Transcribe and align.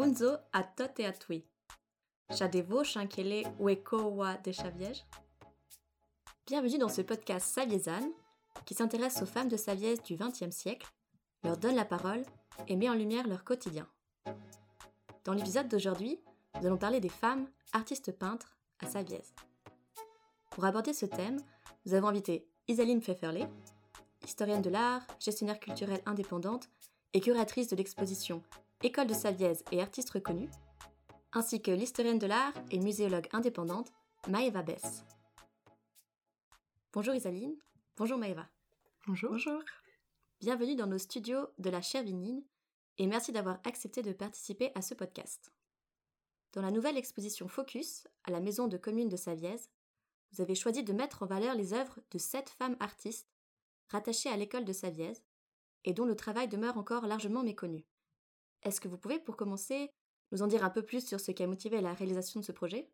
Et 0.00 0.06
de. 0.06 0.38
Bienvenue 6.46 6.78
dans 6.78 6.88
ce 6.88 7.02
podcast 7.02 7.48
Saviezane 7.48 8.12
qui 8.64 8.74
s'intéresse 8.74 9.20
aux 9.22 9.26
femmes 9.26 9.48
de 9.48 9.56
Savièse 9.56 10.00
du 10.02 10.16
XXe 10.16 10.54
siècle, 10.54 10.86
leur 11.42 11.56
donne 11.56 11.74
la 11.74 11.84
parole 11.84 12.22
et 12.68 12.76
met 12.76 12.88
en 12.88 12.94
lumière 12.94 13.26
leur 13.26 13.42
quotidien. 13.42 13.88
Dans 15.24 15.32
l'épisode 15.32 15.68
d'aujourd'hui, 15.68 16.20
nous 16.60 16.66
allons 16.66 16.78
parler 16.78 17.00
des 17.00 17.08
femmes 17.08 17.48
artistes 17.72 18.12
peintres 18.12 18.56
à 18.78 18.86
Savièse. 18.86 19.34
Pour 20.50 20.64
aborder 20.64 20.92
ce 20.92 21.06
thème, 21.06 21.40
nous 21.86 21.94
avons 21.94 22.06
invité 22.06 22.46
Isaline 22.68 23.00
Pfefferley, 23.00 23.48
historienne 24.24 24.62
de 24.62 24.70
l'art, 24.70 25.04
gestionnaire 25.18 25.58
culturelle 25.58 26.02
indépendante 26.06 26.68
et 27.14 27.20
curatrice 27.20 27.66
de 27.66 27.74
l'exposition 27.74 28.44
École 28.80 29.08
de 29.08 29.14
Savièse 29.14 29.64
et 29.72 29.82
artiste 29.82 30.10
reconnue, 30.10 30.48
ainsi 31.32 31.60
que 31.60 31.72
l'historienne 31.72 32.20
de 32.20 32.28
l'art 32.28 32.52
et 32.70 32.78
muséologue 32.78 33.26
indépendante 33.32 33.92
Maëva 34.28 34.62
Bess. 34.62 35.02
Bonjour 36.92 37.12
Isaline, 37.12 37.56
bonjour 37.96 38.18
Maëva. 38.18 38.48
Bonjour. 39.08 39.30
Bonjour. 39.30 39.60
Bienvenue 40.38 40.76
dans 40.76 40.86
nos 40.86 40.98
studios 40.98 41.48
de 41.58 41.70
la 41.70 41.82
Chervinine 41.82 42.44
et 42.98 43.08
merci 43.08 43.32
d'avoir 43.32 43.58
accepté 43.64 44.02
de 44.02 44.12
participer 44.12 44.70
à 44.76 44.80
ce 44.80 44.94
podcast. 44.94 45.50
Dans 46.52 46.62
la 46.62 46.70
nouvelle 46.70 46.96
exposition 46.96 47.48
Focus 47.48 48.06
à 48.22 48.30
la 48.30 48.38
Maison 48.38 48.68
de 48.68 48.76
Commune 48.76 49.08
de 49.08 49.16
Savièse, 49.16 49.70
vous 50.30 50.40
avez 50.40 50.54
choisi 50.54 50.84
de 50.84 50.92
mettre 50.92 51.24
en 51.24 51.26
valeur 51.26 51.56
les 51.56 51.72
œuvres 51.72 51.98
de 52.12 52.18
sept 52.18 52.48
femmes 52.48 52.76
artistes 52.78 53.28
rattachées 53.88 54.30
à 54.30 54.36
l'école 54.36 54.64
de 54.64 54.72
Savièse 54.72 55.24
et 55.84 55.94
dont 55.94 56.04
le 56.04 56.14
travail 56.14 56.46
demeure 56.46 56.78
encore 56.78 57.08
largement 57.08 57.42
méconnu. 57.42 57.84
Est-ce 58.68 58.80
que 58.80 58.88
vous 58.88 58.98
pouvez, 58.98 59.18
pour 59.18 59.36
commencer, 59.36 59.90
nous 60.32 60.42
en 60.42 60.46
dire 60.46 60.64
un 60.64 60.70
peu 60.70 60.82
plus 60.82 61.06
sur 61.06 61.20
ce 61.20 61.32
qui 61.32 61.42
a 61.42 61.46
motivé 61.46 61.80
la 61.80 61.94
réalisation 61.94 62.40
de 62.40 62.44
ce 62.44 62.52
projet? 62.52 62.88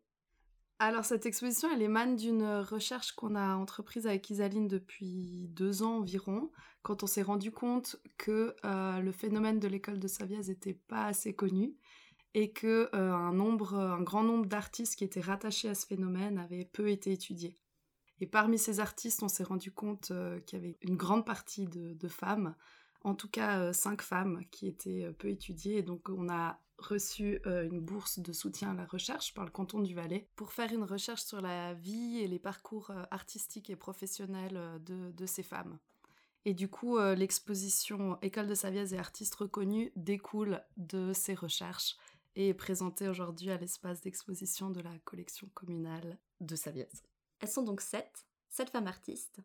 Alors 0.79 1.05
cette 1.05 1.25
exposition, 1.25 1.69
elle 1.71 1.81
émane 1.81 2.17
d'une 2.17 2.43
recherche 2.43 3.13
qu'on 3.13 3.35
a 3.35 3.55
entreprise 3.55 4.07
avec 4.07 4.29
Isaline 4.29 4.67
depuis 4.67 5.47
deux 5.49 5.83
ans 5.83 5.99
environ, 5.99 6.51
quand 6.81 7.01
on 7.01 7.07
s'est 7.07 7.21
rendu 7.21 7.51
compte 7.51 7.95
que 8.17 8.55
euh, 8.65 8.99
le 8.99 9.11
phénomène 9.13 9.59
de 9.59 9.67
l'école 9.69 9.99
de 9.99 10.07
Savièse 10.07 10.49
n'était 10.49 10.73
pas 10.73 11.05
assez 11.05 11.33
connu 11.33 11.75
et 12.33 12.51
que 12.51 12.89
euh, 12.93 13.13
un, 13.13 13.31
nombre, 13.31 13.75
un 13.75 14.01
grand 14.01 14.23
nombre 14.23 14.45
d'artistes 14.45 14.97
qui 14.97 15.05
étaient 15.05 15.21
rattachés 15.21 15.69
à 15.69 15.75
ce 15.75 15.85
phénomène 15.85 16.37
avaient 16.37 16.65
peu 16.65 16.89
été 16.89 17.13
étudiés. 17.13 17.55
Et 18.19 18.27
parmi 18.27 18.59
ces 18.59 18.79
artistes, 18.79 19.23
on 19.23 19.29
s'est 19.29 19.43
rendu 19.43 19.71
compte 19.71 20.11
euh, 20.11 20.39
qu'il 20.41 20.59
y 20.59 20.61
avait 20.61 20.77
une 20.81 20.97
grande 20.97 21.25
partie 21.25 21.67
de, 21.67 22.07
femmes, 22.07 22.55
en 23.05 23.15
tout 23.15 23.29
cas 23.29 23.59
euh, 23.59 23.73
cinq 23.73 24.01
femmes 24.01 24.43
qui 24.51 24.67
étaient 24.67 25.05
euh, 25.05 25.13
peu 25.13 25.29
étudiées. 25.29 25.77
Et 25.77 25.83
donc 25.83 26.09
on 26.09 26.27
a 26.27 26.59
reçu 26.77 27.39
une 27.45 27.79
bourse 27.79 28.19
de 28.19 28.33
soutien 28.33 28.71
à 28.71 28.73
la 28.73 28.85
recherche 28.85 29.33
par 29.33 29.45
le 29.45 29.49
canton 29.49 29.79
du 29.79 29.95
Valais 29.95 30.27
pour 30.35 30.51
faire 30.51 30.73
une 30.73 30.83
recherche 30.83 31.23
sur 31.23 31.39
la 31.39 31.73
vie 31.73 32.19
et 32.19 32.27
les 32.27 32.37
parcours 32.37 32.91
artistiques 33.11 33.69
et 33.69 33.77
professionnels 33.77 34.59
de, 34.83 35.25
ces 35.25 35.41
femmes. 35.41 35.79
Et 36.43 36.53
du 36.53 36.67
coup, 36.67 36.99
l'exposition 36.99 38.19
École 38.21 38.47
de 38.47 38.55
Savièse 38.55 38.93
et 38.93 38.97
artistes 38.97 39.35
reconnus 39.35 39.89
découle 39.95 40.61
de 40.75 41.13
ces 41.13 41.33
recherches 41.33 41.95
et 42.35 42.49
est 42.49 42.53
présentée 42.53 43.07
aujourd'hui 43.07 43.51
à 43.51 43.57
l'espace 43.57 44.01
d'exposition 44.01 44.69
de 44.69 44.81
la 44.81 44.99
collection 45.05 45.47
communale 45.53 46.17
de 46.41 46.57
Savièse. 46.57 47.03
Elles 47.39 47.47
sont 47.47 47.63
donc 47.63 47.79
sept, 47.79 48.25
sept 48.49 48.69
femmes 48.69 48.87
artistes. 48.87 49.39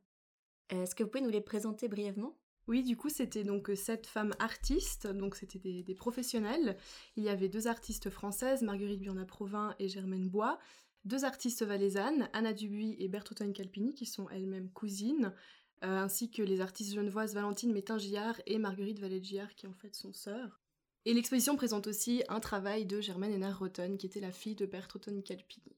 Est-ce 0.68 0.96
que 0.96 1.04
vous 1.04 1.10
pouvez 1.10 1.22
nous 1.22 1.30
les 1.30 1.40
présenter 1.40 1.86
brièvement? 1.86 2.36
Oui, 2.70 2.84
du 2.84 2.96
coup, 2.96 3.08
c'était 3.08 3.42
donc 3.42 3.68
sept 3.74 4.06
femmes 4.06 4.32
artistes, 4.38 5.08
donc 5.08 5.34
c'était 5.34 5.58
des, 5.58 5.94
professionnels. 5.96 6.76
Il 7.16 7.24
y 7.24 7.28
avait 7.28 7.48
deux 7.48 7.66
artistes 7.66 8.10
françaises, 8.10 8.62
Marguerite 8.62 9.00
Burnat-Provin 9.00 9.74
et 9.80 9.88
Germaine 9.88 10.28
Bois, 10.28 10.56
deux 11.04 11.24
artistes 11.24 11.64
valaisannes, 11.64 12.28
Anna 12.32 12.52
Dubuis 12.52 12.94
et 13.00 13.08
Bertotone 13.08 13.52
Calpini, 13.52 13.92
qui 13.92 14.06
sont 14.06 14.28
elles-mêmes 14.28 14.70
cousines, 14.70 15.34
euh, 15.82 15.98
ainsi 15.98 16.30
que 16.30 16.44
les 16.44 16.60
artistes 16.60 16.94
genevoises 16.94 17.34
Valentine 17.34 17.72
Métain-Gillard 17.72 18.40
et 18.46 18.58
Marguerite 18.58 19.00
Vallet-Gillard, 19.00 19.56
qui 19.56 19.66
en 19.66 19.74
fait 19.74 19.96
sont 19.96 20.12
sœurs. 20.12 20.60
Et 21.06 21.12
l'exposition 21.12 21.56
présente 21.56 21.88
aussi 21.88 22.22
un 22.28 22.38
travail 22.38 22.86
de 22.86 23.00
Germaine 23.00 23.32
Hénard 23.32 23.58
Rotten, 23.58 23.98
qui 23.98 24.06
était 24.06 24.20
la 24.20 24.30
fille 24.30 24.54
de 24.54 24.66
Bertotone 24.66 25.24
Calpini. 25.24 25.74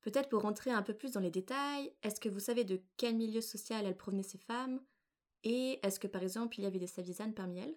Peut-être 0.00 0.28
pour 0.28 0.42
rentrer 0.42 0.72
un 0.72 0.82
peu 0.82 0.92
plus 0.92 1.12
dans 1.12 1.20
les 1.20 1.30
détails, 1.30 1.92
est-ce 2.02 2.20
que 2.20 2.28
vous 2.28 2.40
savez 2.40 2.64
de 2.64 2.82
quel 2.96 3.14
milieu 3.14 3.40
social 3.40 3.86
elles 3.86 3.96
provenaient 3.96 4.24
ces 4.24 4.38
femmes? 4.38 4.80
Et 5.44 5.80
est-ce 5.82 5.98
que 5.98 6.06
par 6.06 6.22
exemple 6.22 6.58
il 6.58 6.62
y 6.62 6.66
avait 6.66 6.78
des 6.78 6.86
savisanes 6.86 7.34
parmi 7.34 7.58
elles? 7.58 7.76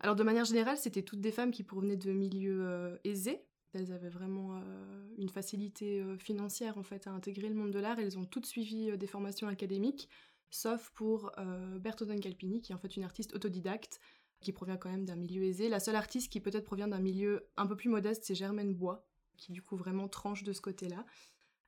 Alors 0.00 0.16
de 0.16 0.22
manière 0.22 0.44
générale, 0.44 0.76
c'était 0.76 1.02
toutes 1.02 1.20
des 1.20 1.30
femmes 1.30 1.52
qui 1.52 1.62
provenaient 1.62 1.96
de 1.96 2.12
milieux 2.12 2.66
euh, 2.66 2.96
aisés. 3.04 3.44
Elles 3.72 3.92
avaient 3.92 4.08
vraiment 4.08 4.56
euh, 4.56 5.08
une 5.16 5.28
facilité 5.28 6.02
euh, 6.02 6.18
financière 6.18 6.76
en 6.76 6.82
fait 6.82 7.06
à 7.06 7.12
intégrer 7.12 7.48
le 7.48 7.54
monde 7.54 7.70
de 7.70 7.78
l'art. 7.78 7.98
Elles 7.98 8.18
ont 8.18 8.24
toutes 8.24 8.46
suivi 8.46 8.96
des 8.98 9.06
formations 9.06 9.46
académiques, 9.46 10.08
sauf 10.50 10.90
pour 10.94 11.32
Bertolone 11.80 12.20
Calpini, 12.20 12.60
qui 12.60 12.72
est 12.72 12.74
en 12.74 12.78
fait 12.78 12.96
une 12.96 13.04
artiste 13.04 13.34
autodidacte 13.34 14.00
qui 14.42 14.52
provient 14.52 14.76
quand 14.76 14.90
même 14.90 15.06
d'un 15.06 15.16
milieu 15.16 15.44
aisé. 15.44 15.68
La 15.68 15.80
seule 15.80 15.96
artiste 15.96 16.30
qui 16.30 16.40
peut-être 16.40 16.64
provient 16.64 16.88
d'un 16.88 17.00
milieu 17.00 17.48
un 17.56 17.66
peu 17.66 17.76
plus 17.76 17.88
modeste, 17.88 18.24
c'est 18.24 18.34
Germaine 18.34 18.74
Bois, 18.74 19.06
qui 19.38 19.52
du 19.52 19.62
coup 19.62 19.76
vraiment 19.76 20.08
tranche 20.08 20.42
de 20.42 20.52
ce 20.52 20.60
côté-là. 20.60 21.06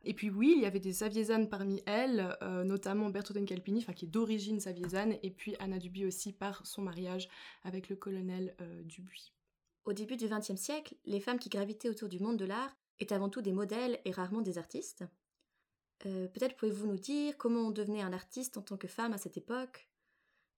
Et 0.06 0.12
puis 0.12 0.28
oui, 0.28 0.52
il 0.56 0.62
y 0.62 0.66
avait 0.66 0.80
des 0.80 0.92
Saviésanes 0.92 1.48
parmi 1.48 1.82
elles, 1.86 2.36
euh, 2.42 2.62
notamment 2.64 3.08
Bertolden 3.08 3.46
Calpini, 3.46 3.84
qui 3.96 4.04
est 4.04 4.08
d'origine 4.08 4.60
saviésane, 4.60 5.16
et 5.22 5.30
puis 5.30 5.56
Anna 5.58 5.78
Dubuis 5.78 6.04
aussi 6.04 6.32
par 6.32 6.64
son 6.66 6.82
mariage 6.82 7.28
avec 7.62 7.88
le 7.88 7.96
colonel 7.96 8.54
euh, 8.60 8.82
Dubuis. 8.82 9.32
Au 9.86 9.92
début 9.92 10.16
du 10.16 10.28
XXe 10.28 10.56
siècle, 10.56 10.94
les 11.04 11.20
femmes 11.20 11.38
qui 11.38 11.48
gravitaient 11.48 11.88
autour 11.88 12.08
du 12.08 12.18
monde 12.18 12.36
de 12.36 12.44
l'art 12.44 12.76
étaient 12.98 13.14
avant 13.14 13.30
tout 13.30 13.42
des 13.42 13.52
modèles 13.52 13.98
et 14.04 14.10
rarement 14.10 14.42
des 14.42 14.58
artistes. 14.58 15.04
Euh, 16.06 16.28
peut-être 16.28 16.56
pouvez-vous 16.56 16.86
nous 16.86 16.98
dire 16.98 17.36
comment 17.38 17.68
on 17.68 17.70
devenait 17.70 18.02
un 18.02 18.12
artiste 18.12 18.58
en 18.58 18.62
tant 18.62 18.76
que 18.76 18.88
femme 18.88 19.12
à 19.12 19.18
cette 19.18 19.36
époque? 19.36 19.88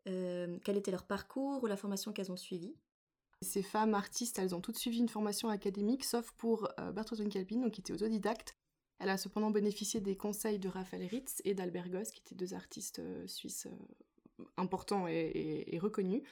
Quel 0.05 0.77
était 0.77 0.93
leur 0.93 1.05
parcours 1.05 1.65
ou 1.65 1.67
la 1.67 1.77
formation 1.77 2.13
qu'elles 2.13 2.31
ont 2.31 2.37
suivie? 2.37 2.77
Ces 3.43 3.65
femmes 3.65 3.93
artistes, 3.93 4.39
elles 4.39 4.55
ont 4.55 4.61
toutes 4.61 4.79
suivi 4.79 4.99
une 4.99 5.09
formation 5.09 5.49
académique, 5.49 6.05
sauf 6.05 6.31
pour 6.37 6.69
Bertolden 6.95 7.29
Calpini, 7.29 7.65
donc 7.65 7.73
qui 7.73 7.81
était 7.81 7.93
autodidacte, 7.93 8.57
elle 8.99 9.11
a 9.11 9.19
cependant 9.19 9.51
bénéficié 9.51 10.01
des 10.01 10.17
conseils 10.17 10.59
de 10.59 10.69
Raphaël 10.69 11.07
Ritz 11.07 11.43
et 11.45 11.55
d'Albert 11.55 11.91
Goss, 11.91 12.11
qui 12.11 12.21
étaient 12.21 12.35
deux 12.35 12.55
artistes 12.55 13.01
euh, 13.01 13.27
suisses 13.27 13.67
euh, 13.67 14.45
importants 14.57 15.07
et, 15.07 15.79
reconnus. 15.81 16.23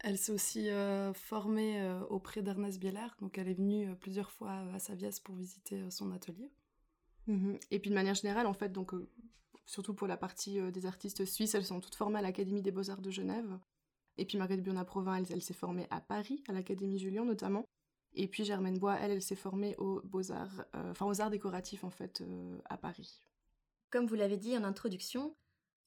Elle 0.00 0.18
s'est 0.18 0.32
aussi 0.32 0.68
euh, 0.68 1.14
formée 1.14 1.82
auprès 2.10 2.42
d'Ernest 2.42 2.78
Bieler, 2.78 3.06
donc 3.20 3.38
elle 3.38 3.48
est 3.48 3.54
venue 3.54 3.96
plusieurs 3.96 4.30
fois 4.30 4.52
à 4.74 4.78
Saviès 4.78 5.18
pour 5.20 5.34
visiter 5.34 5.90
son 5.90 6.12
atelier. 6.12 6.52
Mhm. 7.26 7.58
Et 7.70 7.78
puis 7.78 7.88
de 7.88 7.94
manière 7.94 8.14
générale, 8.14 8.46
en 8.46 8.52
fait, 8.52 8.70
donc 8.70 8.92
surtout 9.64 9.94
pour 9.94 10.06
la 10.06 10.18
partie 10.18 10.60
des 10.72 10.84
artistes 10.84 11.24
suisses, 11.24 11.54
elles 11.54 11.64
sont 11.64 11.80
toutes 11.80 11.94
formées 11.94 12.18
à 12.18 12.22
l'Académie 12.22 12.60
des 12.60 12.70
Beaux-Arts 12.70 13.00
de 13.00 13.10
Genève. 13.10 13.58
Et 14.18 14.26
puis 14.26 14.36
Marguerite 14.36 14.62
Burnat-Provin, 14.62 15.24
elle 15.24 15.42
s'est 15.42 15.54
formée 15.54 15.86
à 15.90 16.02
Paris, 16.02 16.44
à 16.48 16.52
l'Académie 16.52 16.98
Julien 16.98 17.24
notamment. 17.24 17.66
Et 18.14 18.28
puis 18.28 18.44
Germaine 18.44 18.78
Bois, 18.78 18.96
elle, 19.00 19.10
elle 19.10 19.22
s'est 19.22 19.34
formée 19.34 19.74
aux 19.76 20.00
beaux-arts, 20.04 20.64
euh, 20.74 20.90
enfin 20.90 21.06
aux 21.06 21.20
arts 21.20 21.30
décoratifs 21.30 21.84
en 21.84 21.90
fait, 21.90 22.20
euh, 22.20 22.58
à 22.66 22.76
Paris. 22.76 23.20
Comme 23.90 24.06
vous 24.06 24.14
l'avez 24.14 24.36
dit 24.36 24.56
en 24.56 24.64
introduction, 24.64 25.34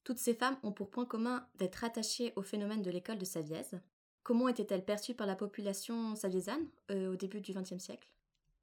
toutes 0.04 0.18
ces 0.18 0.34
femmes 0.34 0.58
ont 0.62 0.72
pour 0.72 0.90
point 0.90 1.06
commun 1.06 1.46
d'être 1.56 1.84
attachées 1.84 2.32
au 2.36 2.42
phénomène 2.42 2.82
de 2.82 2.90
l'école 2.90 3.18
de 3.18 3.24
Savièse. 3.24 3.80
Comment 4.22 4.48
étaient-elles 4.48 4.84
perçues 4.84 5.14
par 5.14 5.26
la 5.26 5.36
population 5.36 6.14
saviésane 6.14 6.66
euh, 6.90 7.12
au 7.12 7.16
début 7.16 7.40
du 7.40 7.52
XXe 7.52 7.78
siècle? 7.78 8.08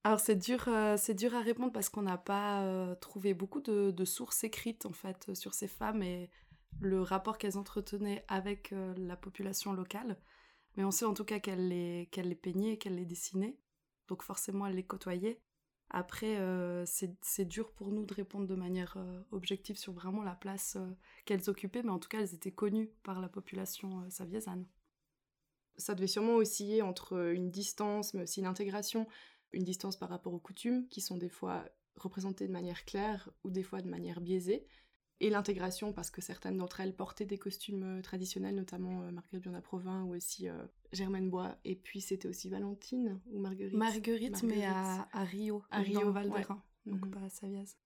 Alors 0.04 0.20
c'est 0.20 0.36
dur, 0.36 0.70
c'est 0.98 1.16
dur 1.16 1.34
à 1.34 1.42
répondre 1.42 1.72
parce 1.72 1.89
qu'on 1.89 2.04
n'a 2.04 2.19
pas 2.19 2.95
trouvé 3.01 3.34
beaucoup 3.34 3.60
de, 3.60 4.06
sources 4.06 4.44
écrites 4.44 4.86
en 4.86 4.94
fait 4.94 5.34
sur 5.34 5.56
ces 5.56 5.68
femmes 5.68 6.04
et 6.04 6.30
le 6.80 7.01
rapport 7.01 7.39
qu'elles 7.39 7.57
entretenaient 7.57 8.24
avec 8.28 8.72
la 8.98 9.16
population 9.16 9.74
locale. 9.74 10.16
Mais 10.78 10.84
on 10.84 10.92
sait 10.92 11.06
en 11.06 11.16
tout 11.16 11.25
cas 11.25 11.39
qu'elle 11.39 11.69
les, 11.69 12.07
qu'elle 12.12 12.30
les 12.30 12.36
peignait, 12.36 12.78
qu'elle 12.78 12.95
les 12.95 13.06
dessinait. 13.06 13.57
Donc 14.07 14.24
forcément, 14.24 14.66
elle 14.68 14.75
les 14.75 14.86
côtoyait. 14.86 15.40
Après, 15.90 16.38
euh, 16.38 16.84
c'est 16.86 17.46
dur 17.46 17.72
pour 17.72 17.92
nous 17.92 18.06
de 18.06 18.13
répondre 18.13 18.48
de 18.48 18.56
manière 18.56 18.96
euh, 18.98 19.22
objective 19.31 19.78
sur 19.78 19.94
vraiment 19.94 20.24
la 20.24 20.36
place 20.36 20.78
euh, 20.78 20.90
qu'elles 21.25 21.50
occupaient, 21.50 21.84
mais 21.84 21.92
en 21.92 22.00
tout 22.00 22.10
cas, 22.10 22.19
elles 22.19 22.34
étaient 22.34 22.52
connues 22.52 22.90
par 23.04 23.22
la 23.22 23.30
population 23.30 24.10
saviésane. 24.10 24.66
Ça 25.78 25.94
devait 25.94 26.07
sûrement 26.07 26.36
osciller 26.36 26.81
entre 26.81 27.34
une 27.34 27.52
distance, 27.52 28.13
mais 28.13 28.24
aussi 28.24 28.40
une 28.40 28.46
intégration, 28.48 29.07
une 29.54 29.63
distance 29.63 29.98
par 29.98 30.10
rapport 30.10 30.34
aux 30.34 30.40
coutumes, 30.40 30.88
qui 30.88 31.01
sont 31.01 31.18
des 31.18 31.30
fois 31.30 31.66
représentées 31.98 32.48
de 32.48 32.54
manière 32.54 32.84
claire 32.86 33.30
ou 33.44 33.50
des 33.50 33.63
fois 33.63 33.81
de 33.81 33.90
manière 33.90 34.22
biaisée, 34.22 34.66
et 35.19 35.29
l'intégration 35.29 35.94
parce 35.94 36.12
que 36.12 36.21
certaines 36.21 36.57
d'entre 36.57 36.81
elles 36.81 36.95
portaient 36.95 37.25
des 37.25 37.38
costumes 37.38 37.83
euh, 37.83 38.01
traditionnels, 38.01 38.56
notamment 38.56 39.03
euh, 39.03 39.12
Marguerite 39.12 39.44
Burnat-Provin 39.44 40.03
ou 40.03 40.15
aussi 40.15 40.50
euh, 40.50 40.65
Germaine 40.91 41.29
Bois. 41.29 41.57
Et 41.63 41.75
puis 41.75 42.01
c'était 42.01 42.27
aussi 42.27 42.50
Valentine 42.50 43.19
ou 43.31 43.39
Marguerite. 43.39 43.75
Marguerite, 43.75 44.44
mais 44.44 44.65
à, 44.65 45.07
Rio, 45.13 45.63
à 45.71 45.79
Rio, 45.79 46.01
dans 46.01 46.12
Val 46.12 46.29
donc 46.85 47.06
mhm. 47.06 47.12
pas 47.12 47.21
à 47.21 47.29
Saviaz. 47.29 47.77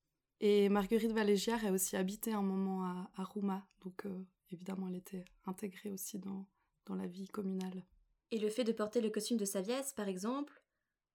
Et 0.42 0.70
Marguerite 0.70 1.12
Valégiard 1.12 1.66
a 1.66 1.72
aussi 1.72 1.96
habité 1.96 2.34
un 2.34 2.42
moment 2.42 2.84
à, 2.84 3.12
à 3.16 3.24
Rouma, 3.24 3.68
donc 3.84 4.06
évidemment 4.52 4.88
elle 4.88 4.96
était 4.96 5.26
intégrée 5.46 5.92
aussi 5.92 6.18
dans, 6.18 6.46
dans 6.86 6.96
la 6.96 7.08
vie 7.08 7.28
communale. 7.28 7.84
Et 8.32 8.40
le 8.40 8.50
fait 8.50 8.64
de 8.64 8.72
porter 8.72 9.02
le 9.02 9.10
costume 9.10 9.38
de 9.38 9.46
Saviez, 9.46 9.82
par 9.96 10.08
exemple, 10.08 10.62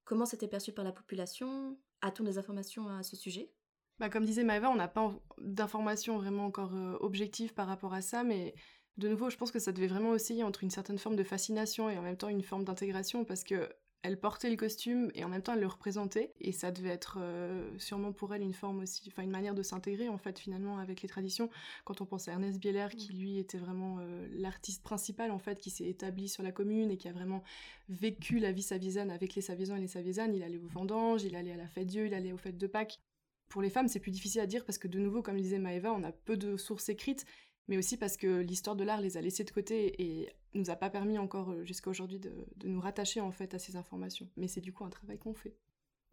comment 0.05 0.27
c'était 0.27 0.49
perçu 0.49 0.73
par 0.73 0.85
la 0.85 0.93
population? 0.93 1.79
A-t-on 2.03 2.25
des 2.25 2.39
informations 2.39 2.89
à 2.89 3.03
ce 3.03 3.17
sujet? 3.17 3.51
Bah, 3.99 4.09
Comme 4.09 4.25
disait 4.25 4.45
Maëva, 4.45 4.71
on 4.71 4.77
n'a 4.77 4.89
pas 4.89 5.13
d'informations 5.39 6.19
vraiment 6.19 6.47
encore 6.47 6.75
euh, 6.75 6.97
objectives 7.01 7.55
par 7.55 7.67
rapport 7.67 7.95
à 7.95 8.03
ça, 8.03 8.25
mais 8.25 8.55
de 8.97 9.09
nouveau, 9.09 9.31
je 9.31 9.37
pense 9.37 9.51
que 9.51 9.59
ça 9.59 9.73
devait 9.73 9.87
vraiment 9.87 10.11
osciller 10.11 10.45
entre 10.45 10.63
une 10.63 10.71
certaine 10.71 10.99
forme 10.99 11.17
de 11.17 11.25
fascination 11.25 11.91
et 11.91 11.99
en 11.99 12.03
même 12.03 12.17
temps 12.17 12.29
une 12.29 12.43
forme 12.43 12.65
d'intégration, 12.65 13.25
parce 13.25 13.45
que 13.45 13.69
elle 14.05 14.21
portait 14.21 14.51
le 14.51 14.57
costume 14.57 15.11
et 15.15 15.25
en 15.25 15.31
même 15.31 15.41
temps 15.41 15.55
elle 15.55 15.61
le 15.61 15.67
représentait 15.67 16.35
et 16.39 16.53
ça 16.53 16.71
devait 16.71 16.91
être 16.91 17.17
euh, 17.21 17.67
sûrement 17.79 18.13
pour 18.13 18.35
elle 18.35 18.43
une 18.43 18.53
forme 18.53 18.81
aussi 18.81 19.03
enfin 19.09 19.23
une 19.23 19.31
manière 19.31 19.55
de 19.55 19.63
s'intégrer 19.63 20.11
en 20.11 20.19
fait 20.19 20.39
finalement 20.39 20.77
avec 20.77 21.01
les 21.01 21.09
traditions. 21.09 21.49
Quand 21.87 22.03
on 22.03 22.05
pense 22.05 22.29
à 22.29 22.33
Ernest 22.33 22.61
Bieler 22.61 22.89
qui 22.95 23.15
lui 23.15 23.39
était 23.39 23.57
vraiment 23.57 23.97
euh, 24.01 24.29
l'artiste 24.33 24.83
principal 24.83 25.31
en 25.31 25.39
fait 25.39 25.59
qui 25.59 25.71
s'est 25.71 25.87
établi 25.87 26.29
sur 26.29 26.43
la 26.43 26.53
commune 26.53 26.91
et 26.91 26.99
qui 26.99 27.09
a 27.09 27.13
vraiment 27.13 27.43
vécu 27.89 28.39
la 28.39 28.53
vie 28.53 28.63
saviésane 28.63 29.11
avec 29.11 29.35
les 29.35 29.43
saviésans 29.43 29.77
et 29.77 29.81
les 29.81 29.89
saviésanes 29.89 30.35
il 30.35 30.43
allait 30.43 30.59
aux 30.59 30.69
vendanges 30.69 31.25
il 31.25 31.35
allait 31.35 31.53
à 31.53 31.57
la 31.57 31.67
fête 31.67 31.87
Dieu 31.87 32.07
il 32.07 32.13
allait 32.13 32.33
aux 32.33 32.39
fêtes 32.39 32.59
de 32.59 32.67
Pâques 32.67 33.01
pour 33.49 33.63
les 33.63 33.71
femmes, 33.71 33.89
c'est 33.89 34.01
plus 34.01 34.11
difficile 34.11 34.41
à 34.41 34.47
dire 34.47 34.65
parce 34.65 34.79
que 34.79 34.89
de 34.89 34.99
nouveau, 34.99 35.23
comme 35.23 35.37
disait 35.37 35.59
Maëva, 35.59 35.93
on 35.93 36.03
a 36.03 36.13
peu 36.13 36.37
de 36.37 36.57
sources 36.57 36.89
écrites, 36.89 37.25
mais 37.69 37.77
aussi 37.77 37.97
parce 37.97 38.17
que 38.17 38.41
l'histoire 38.41 38.77
de 38.77 38.85
l'art 38.85 39.01
les 39.01 39.17
a 39.17 39.21
laissées 39.21 39.45
de 39.45 39.51
côté 39.51 40.03
et 40.03 40.33
nous 40.55 40.71
a 40.71 40.77
pas 40.77 40.91
permis 40.91 41.19
encore 41.19 41.51
euh, 41.51 41.65
jusqu'à 41.65 41.91
aujourd'hui 41.91 42.19
de, 42.19 42.33
nous 42.65 42.81
rattacher 42.81 43.21
en 43.21 43.31
fait 43.31 43.55
à 43.55 43.59
ces 43.59 43.77
informations. 43.77 44.29
Mais 44.37 44.49
c'est 44.49 44.61
du 44.61 44.73
coup 44.73 44.85
un 44.85 44.91
travail 44.91 45.19
qu'on 45.19 45.35
fait. 45.35 45.57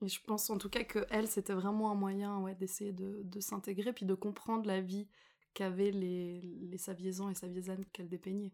Et 0.04 0.08
je 0.08 0.20
pense 0.22 0.50
en 0.50 0.58
tout 0.58 0.70
cas 0.70 0.84
que 0.84 1.06
elle, 1.10 1.28
c'était 1.28 1.54
vraiment 1.54 1.92
un 1.92 1.96
moyen 1.96 2.40
ouais, 2.40 2.56
d'essayer 2.56 2.92
de, 2.92 3.22
de 3.24 3.40
s'intégrer 3.40 3.94
puis 3.94 4.06
de 4.06 4.14
comprendre 4.16 4.66
la 4.66 4.82
vie 4.82 5.08
qu'avaient 5.54 5.92
les, 5.92 6.42
les 6.42 6.78
Saviésans 6.78 7.30
et 7.30 7.36
Saviésanes 7.36 7.86
qu'elle 7.92 8.08
dépeignait. 8.08 8.54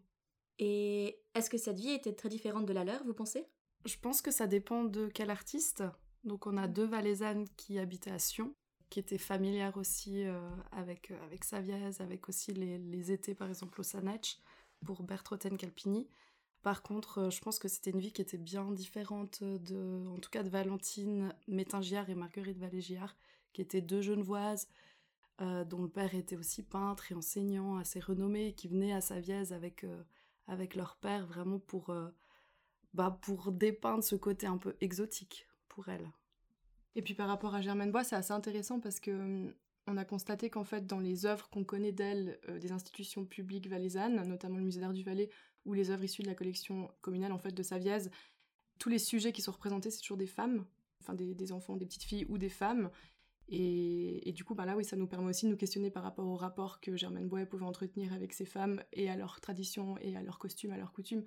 Et 0.58 1.20
est-ce 1.34 1.48
que 1.48 1.58
cette 1.58 1.78
vie 1.78 1.90
était 1.90 2.12
très 2.12 2.28
différente 2.28 2.66
de 2.66 2.72
la 2.72 2.84
leur, 2.84 3.04
vous 3.04 3.14
pensez? 3.14 3.46
Je 3.86 3.96
pense 3.96 4.20
que 4.20 4.32
ça 4.32 4.46
dépend 4.46 4.84
de 4.84 5.08
quel 5.08 5.30
artiste. 5.30 5.84
Donc 6.24 6.46
on 6.46 6.56
a 6.56 6.66
deux 6.66 6.84
Valaisannes 6.84 7.46
qui 7.56 7.78
habitaient 7.78 8.10
à 8.10 8.18
Sion, 8.18 8.54
qui 8.90 8.98
était 8.98 9.18
familière 9.18 9.76
aussi 9.76 10.24
euh, 10.24 10.40
avec, 10.72 11.10
euh, 11.10 11.24
avec 11.24 11.44
Saviez, 11.44 11.90
avec 12.00 12.28
aussi 12.28 12.52
les, 12.52 12.78
les, 12.78 13.12
étés 13.12 13.34
par 13.34 13.48
exemple 13.48 13.80
au 13.80 13.84
Sanach 13.84 14.38
pour 14.84 15.02
Bertroten 15.02 15.56
Calpini. 15.56 16.08
Par 16.62 16.82
contre, 16.82 17.18
euh, 17.18 17.30
je 17.30 17.40
pense 17.40 17.58
que 17.58 17.68
c'était 17.68 17.90
une 17.90 18.00
vie 18.00 18.12
qui 18.12 18.22
était 18.22 18.38
bien 18.38 18.70
différente 18.72 19.42
de, 19.42 20.06
en 20.08 20.18
tout 20.18 20.30
cas 20.30 20.42
de 20.42 20.48
Valentine 20.48 21.34
Métingiard 21.46 22.08
et 22.08 22.14
Marguerite 22.14 22.58
Valégiard, 22.58 23.16
qui 23.52 23.60
étaient 23.62 23.82
deux 23.82 24.02
genevoises, 24.02 24.68
dont 25.40 25.82
le 25.82 25.88
père 25.88 26.16
était 26.16 26.36
aussi 26.36 26.64
peintre 26.64 27.12
et 27.12 27.14
enseignant 27.14 27.76
assez 27.76 28.00
renommé, 28.00 28.54
qui 28.54 28.66
venaient 28.66 28.92
à 28.92 29.00
Saviez 29.00 29.52
avec, 29.52 29.86
avec 30.48 30.74
leur 30.74 30.96
père 30.96 31.28
vraiment 31.28 31.60
pour, 31.60 31.94
bah, 32.92 33.16
pour 33.22 33.52
dépeindre 33.52 34.02
ce 34.02 34.16
côté 34.16 34.48
un 34.48 34.58
peu 34.58 34.76
exotique 34.80 35.46
pour 35.68 35.88
elle. 35.90 36.10
Et 36.98 37.02
puis 37.02 37.14
par 37.14 37.28
rapport 37.28 37.54
à 37.54 37.60
Germaine 37.60 37.92
Bois, 37.92 38.02
c'est 38.02 38.16
assez 38.16 38.32
intéressant 38.32 38.80
parce 38.80 38.98
que 38.98 39.12
hum, 39.12 39.54
on 39.86 39.96
a 39.96 40.04
constaté 40.04 40.50
qu'en 40.50 40.64
fait, 40.64 40.84
dans 40.84 40.98
les 40.98 41.26
œuvres 41.26 41.48
qu'on 41.48 41.62
connaît 41.62 41.92
d'elle 41.92 42.40
euh, 42.48 42.58
des 42.58 42.72
institutions 42.72 43.24
publiques 43.24 43.68
valaisannes, 43.68 44.20
notamment 44.26 44.56
le 44.56 44.64
musée 44.64 44.80
d'art 44.80 44.92
du 44.92 45.04
Valais 45.04 45.30
ou 45.64 45.74
les 45.74 45.90
œuvres 45.90 46.02
issues 46.02 46.22
de 46.22 46.26
la 46.26 46.34
collection 46.34 46.90
communale 47.00 47.30
en 47.30 47.38
fait 47.38 47.52
de 47.52 47.62
Saviez, 47.62 47.98
tous 48.80 48.88
les 48.88 48.98
sujets 48.98 49.30
qui 49.30 49.42
sont 49.42 49.52
représentés, 49.52 49.92
c'est 49.92 50.00
toujours 50.00 50.16
des 50.16 50.26
femmes, 50.26 50.66
enfin 51.00 51.14
des, 51.14 51.52
enfants, 51.52 51.76
des 51.76 51.86
petites 51.86 52.02
filles 52.02 52.26
ou 52.28 52.36
des 52.36 52.48
femmes. 52.48 52.90
Et, 53.48 54.32
du 54.34 54.42
coup, 54.44 54.56
bah 54.56 54.66
là, 54.66 54.76
oui, 54.76 54.84
ça 54.84 54.96
nous 54.96 55.06
permet 55.06 55.30
aussi 55.30 55.46
de 55.46 55.50
nous 55.52 55.56
questionner 55.56 55.90
par 55.90 56.02
rapport 56.02 56.26
au 56.26 56.36
rapport 56.36 56.80
que 56.80 56.96
Germaine 56.96 57.28
Bois 57.28 57.46
pouvait 57.46 57.64
entretenir 57.64 58.12
avec 58.12 58.32
ces 58.32 58.44
femmes 58.44 58.82
et 58.92 59.08
à 59.08 59.16
leurs 59.16 59.40
traditions 59.40 59.96
et 59.98 60.16
à 60.16 60.22
leurs 60.22 60.38
costumes, 60.38 60.72
à 60.72 60.76
leurs 60.76 60.92
coutumes. 60.92 61.22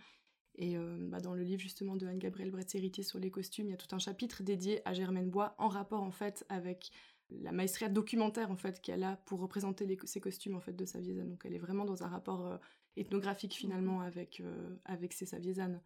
Et 0.55 0.77
euh, 0.77 0.97
bah, 1.09 1.19
dans 1.19 1.33
le 1.33 1.43
livre 1.43 1.61
justement 1.61 1.95
de 1.95 2.05
Anne-Gabrielle 2.05 2.51
Bretz-Héritier 2.51 3.03
sur 3.03 3.19
les 3.19 3.31
costumes, 3.31 3.67
il 3.67 3.71
y 3.71 3.73
a 3.73 3.77
tout 3.77 3.93
un 3.95 3.99
chapitre 3.99 4.43
dédié 4.43 4.85
à 4.87 4.93
Germaine 4.93 5.29
Bois 5.29 5.55
en 5.57 5.69
rapport 5.69 6.03
en 6.03 6.11
fait 6.11 6.45
avec 6.49 6.91
la 7.29 7.51
maestria 7.51 7.87
documentaire 7.87 8.51
en 8.51 8.57
fait 8.57 8.81
qu'elle 8.81 9.03
a 9.03 9.15
pour 9.25 9.39
représenter 9.39 9.85
les, 9.85 9.97
ses 10.03 10.19
costumes 10.19 10.55
en 10.55 10.59
fait 10.59 10.73
de 10.73 10.85
Saviezane. 10.85 11.29
Donc 11.29 11.43
elle 11.45 11.53
est 11.53 11.59
vraiment 11.59 11.85
dans 11.85 12.03
un 12.03 12.07
rapport 12.07 12.45
euh, 12.45 12.57
ethnographique 12.97 13.53
finalement 13.53 13.99
mhm. 13.99 14.05
avec, 14.05 14.41
euh, 14.41 14.75
avec 14.85 15.13
ces 15.13 15.25
Saviezanes. 15.25 15.81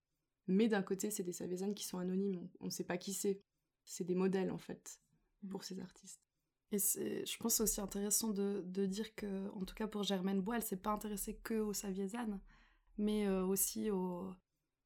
Mais 0.48 0.68
d'un 0.68 0.84
côté, 0.84 1.12
c'est 1.12 1.24
des 1.24 1.34
Saviezanes 1.34 1.74
qui 1.74 1.86
sont 1.86 1.98
anonymes, 1.98 2.48
on 2.60 2.66
ne 2.66 2.72
sait 2.72 2.84
pas 2.84 2.98
qui 2.98 3.14
c'est. 3.14 3.42
C'est 3.88 4.04
des 4.04 4.16
modèles 4.16 4.50
en 4.50 4.58
fait 4.58 5.00
mhm. 5.44 5.50
pour 5.52 5.64
ces 5.64 5.80
artistes. 5.80 6.22
Et 6.72 6.80
je 6.80 7.38
pense 7.38 7.62
aussi 7.62 7.80
intéressant 7.80 8.32
de, 8.32 8.64
de, 8.66 8.88
dire 8.88 9.14
que, 9.14 9.48
en 9.50 9.64
tout 9.64 9.76
cas 9.76 9.86
pour 9.86 10.02
Germaine 10.02 10.42
Bois, 10.42 10.56
elle 10.56 10.64
s'est 10.64 10.76
pas 10.76 10.90
intéressée 10.90 11.36
que 11.36 11.54
aux 11.54 11.74
Saviezanes, 11.74 12.42
mais 12.98 13.30
aussi 13.30 13.92
aux, 13.92 14.34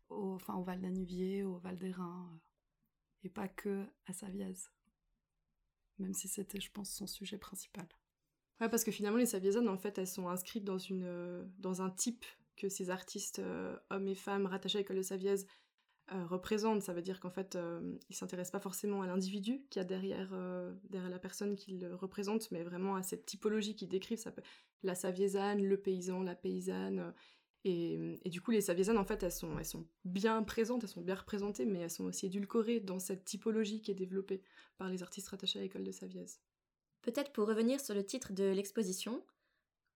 au, 0.10 0.34
enfin, 0.34 0.56
au 0.56 0.64
Val 0.64 0.82
d'Anuvier, 0.82 1.44
au 1.44 1.58
Val 1.58 1.78
des 1.78 1.92
euh, 1.92 2.38
et 3.24 3.30
pas 3.30 3.48
que 3.48 3.86
à 4.08 4.14
Saviez. 4.14 4.54
Même 5.98 6.14
si 6.14 6.28
c'était, 6.28 6.62
je 6.62 6.72
pense, 6.72 6.92
son 6.92 7.08
sujet 7.08 7.38
principal. 7.38 7.88
Ouais, 8.62 8.70
parce 8.70 8.84
que 8.84 8.92
finalement, 8.92 9.18
les 9.18 9.26
Saviezanes, 9.26 9.70
en 9.70 9.78
fait, 9.78 9.98
elles 9.98 10.08
sont 10.08 10.30
inscrites 10.30 10.64
dans, 10.64 10.78
une, 10.78 11.04
euh, 11.04 11.46
dans 11.60 11.82
un 11.82 11.90
type 11.90 12.26
que 12.58 12.70
ces 12.70 12.90
artistes, 12.90 13.40
euh, 13.40 13.78
hommes 13.90 14.08
et 14.08 14.16
femmes 14.16 14.46
rattachés 14.46 14.78
à 14.78 14.82
l'école 14.82 14.98
de 14.98 15.02
Saviez, 15.02 15.36
représentent. 16.12 16.82
Ça 16.82 16.92
veut 16.92 17.04
dire 17.04 17.20
qu'en 17.20 17.30
fait, 17.30 17.56
ils 18.10 18.16
s'intéressent 18.16 18.52
pas 18.52 18.60
forcément 18.60 19.04
à 19.04 19.06
l'individu 19.06 19.68
qui 19.70 19.80
a 19.80 19.84
derrière, 19.84 20.32
derrière 20.86 21.12
la 21.12 21.20
personne 21.20 21.56
qu'ils 21.56 21.86
représentent, 21.86 22.50
mais 22.50 22.64
vraiment 22.64 22.96
à 22.96 23.04
cette 23.04 23.28
typologie 23.28 23.76
qu'ils 23.76 23.90
décrivent. 23.90 24.18
Ça 24.18 24.32
peut... 24.32 24.42
La 24.82 24.96
Saviezane, 24.96 25.64
le 25.64 25.78
paysan, 25.80 26.24
la 26.24 26.34
paysanne 26.34 27.14
et, 27.66 28.30
du 28.30 28.40
coup, 28.42 28.52
les 28.52 28.62
Saviezanes, 28.62 28.98
en 28.98 29.04
fait, 29.04 29.22
elles 29.22 29.32
sont, 29.32 29.58
elles 29.60 29.66
sont 29.66 29.86
bien 30.06 30.42
présentes, 30.44 30.84
elles 30.84 30.90
sont 30.90 31.02
bien 31.02 31.16
représentées, 31.16 31.66
mais 31.66 31.80
elles 31.80 31.90
sont 31.90 32.06
aussi 32.06 32.28
édulcorées 32.28 32.80
dans 32.80 33.00
cette 33.00 33.26
typologie 33.26 33.82
qui 33.82 33.92
est 33.92 33.96
développée 33.96 34.42
par 34.78 34.88
les 34.88 35.04
artistes 35.04 35.28
rattachés 35.28 35.60
à 35.60 35.62
l'école 35.62 35.84
de 35.84 35.92
Saviez. 35.92 36.26
Peut-être 37.02 37.34
pour 37.34 37.48
revenir 37.48 37.82
sur 37.82 37.94
le 37.94 38.06
titre 38.06 38.32
de 38.32 38.46
l'exposition, 38.46 39.24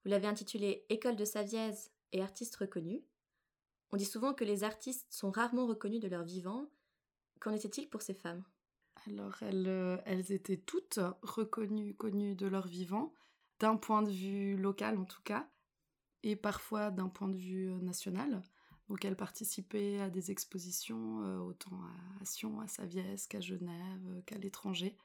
vous 0.03 0.11
l'avez 0.11 0.27
intitulé 0.27 0.85
École 0.89 1.15
de 1.15 1.23
Saviez 1.23 1.71
et 2.11 2.21
artistes 2.21 2.55
reconnus. 2.57 3.01
On 3.91 3.97
dit 3.97 4.05
souvent 4.05 4.33
que 4.33 4.43
les 4.43 4.65
artistes 4.65 5.07
sont 5.09 5.31
rarement 5.31 5.65
reconnus 5.65 6.01
de 6.01 6.07
leur 6.09 6.23
vivant. 6.23 6.69
Qu'en 7.39 7.51
était-il 7.51 7.89
pour 7.89 8.01
ces 8.01 8.13
femmes? 8.13 8.43
Alors, 9.07 9.41
elles, 9.41 9.67
euh, 9.67 9.97
elles 10.05 10.31
étaient 10.31 10.57
toutes 10.57 10.99
reconnues, 11.21 11.93
connues 11.93 12.35
de 12.35 12.47
leur 12.47 12.67
vivant, 12.67 13.13
d'un 13.59 13.77
point 13.77 14.01
de 14.01 14.11
vue 14.11 14.57
local 14.57 14.97
en 14.97 15.05
tout 15.05 15.21
cas 15.23 15.47
et 16.23 16.35
parfois 16.35 16.91
d'un 16.91 17.09
point 17.09 17.27
de 17.27 17.37
vue 17.37 17.69
euh, 17.69 17.79
national. 17.79 18.41
Donc 18.89 19.05
elle 19.05 19.15
participait 19.15 19.99
à 19.99 20.09
des 20.09 20.31
expositions 20.31 21.21
euh, 21.23 21.37
autant 21.37 21.79
à 22.21 22.25
Sion, 22.25 22.59
à 22.59 22.67
Saviès 22.67 23.27
qu'à 23.27 23.39
Genève, 23.39 24.01
euh, 24.07 24.21
qu'à 24.25 24.37
l'étranger. 24.37 24.97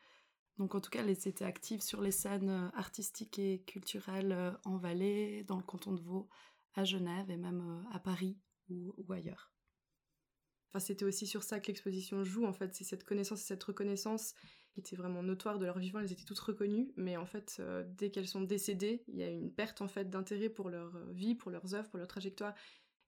Donc 0.59 0.75
en 0.75 0.81
tout 0.81 0.91
cas, 0.91 1.01
elle 1.01 1.11
était 1.11 1.45
active 1.45 1.83
sur 1.83 2.01
les 2.01 2.11
scènes 2.11 2.71
artistiques 2.75 3.39
et 3.39 3.63
culturelles 3.63 4.57
en 4.65 4.77
Valais, 4.77 5.45
dans 5.45 5.57
le 5.57 5.63
canton 5.63 5.93
de 5.93 6.01
Vaud, 6.01 6.29
à 6.75 6.83
Genève 6.83 7.31
et 7.31 7.37
même 7.37 7.87
à 7.93 8.01
Paris 8.01 8.37
ou, 8.69 8.93
ou 8.97 9.13
ailleurs. 9.13 9.53
Enfin, 10.69 10.81
c'était 10.81 11.05
aussi 11.05 11.29
sur 11.29 11.45
ça 11.45 11.61
que 11.61 11.69
l'exposition 11.69 12.25
joue, 12.25 12.45
en 12.45 12.53
fait, 12.53 12.75
c'est 12.75 12.83
cette 12.83 13.05
connaissance 13.05 13.43
et 13.43 13.47
cette 13.47 13.63
reconnaissance 13.63 14.35
étaient 14.77 14.97
vraiment 14.97 15.23
notoires 15.23 15.59
de 15.59 15.67
leur 15.67 15.79
vivant, 15.79 16.01
elles 16.01 16.13
étaient 16.13 16.25
toutes 16.25 16.39
reconnues, 16.39 16.93
mais 16.97 17.17
en 17.17 17.27
fait, 17.27 17.57
euh, 17.61 17.85
dès 17.97 18.11
qu'elles 18.11 18.29
sont 18.29 18.43
décédées, 18.43 19.03
il 19.09 19.17
y 19.17 19.23
a 19.23 19.29
une 19.29 19.53
perte 19.53 19.81
en 19.81 19.89
fait 19.89 20.09
d'intérêt 20.09 20.49
pour 20.49 20.71
leur 20.71 20.95
euh, 20.97 21.13
vie, 21.13 21.35
pour 21.35 21.51
leurs 21.51 21.75
œuvres, 21.75 21.89
pour 21.89 21.99
leur 21.99 22.09
trajectoire, 22.09 22.55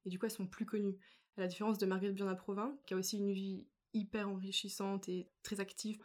et 0.05 0.09
du 0.09 0.19
coup, 0.19 0.27
elles 0.27 0.33
sont 0.33 0.47
plus 0.47 0.67
connues. 0.67 0.99
À 1.37 1.43
la 1.43 1.47
différence 1.47 1.79
de 1.79 1.87
Marguerite 1.87 2.17
Bionat-Provin, 2.17 2.77
qui 2.87 2.95
a 2.95 2.97
aussi 2.97 3.19
une 3.19 3.33
vie 3.33 3.67
hyper 3.93 4.29
enrichissante 4.29 5.09
et 5.09 5.29
très 5.43 5.61
active, 5.61 5.99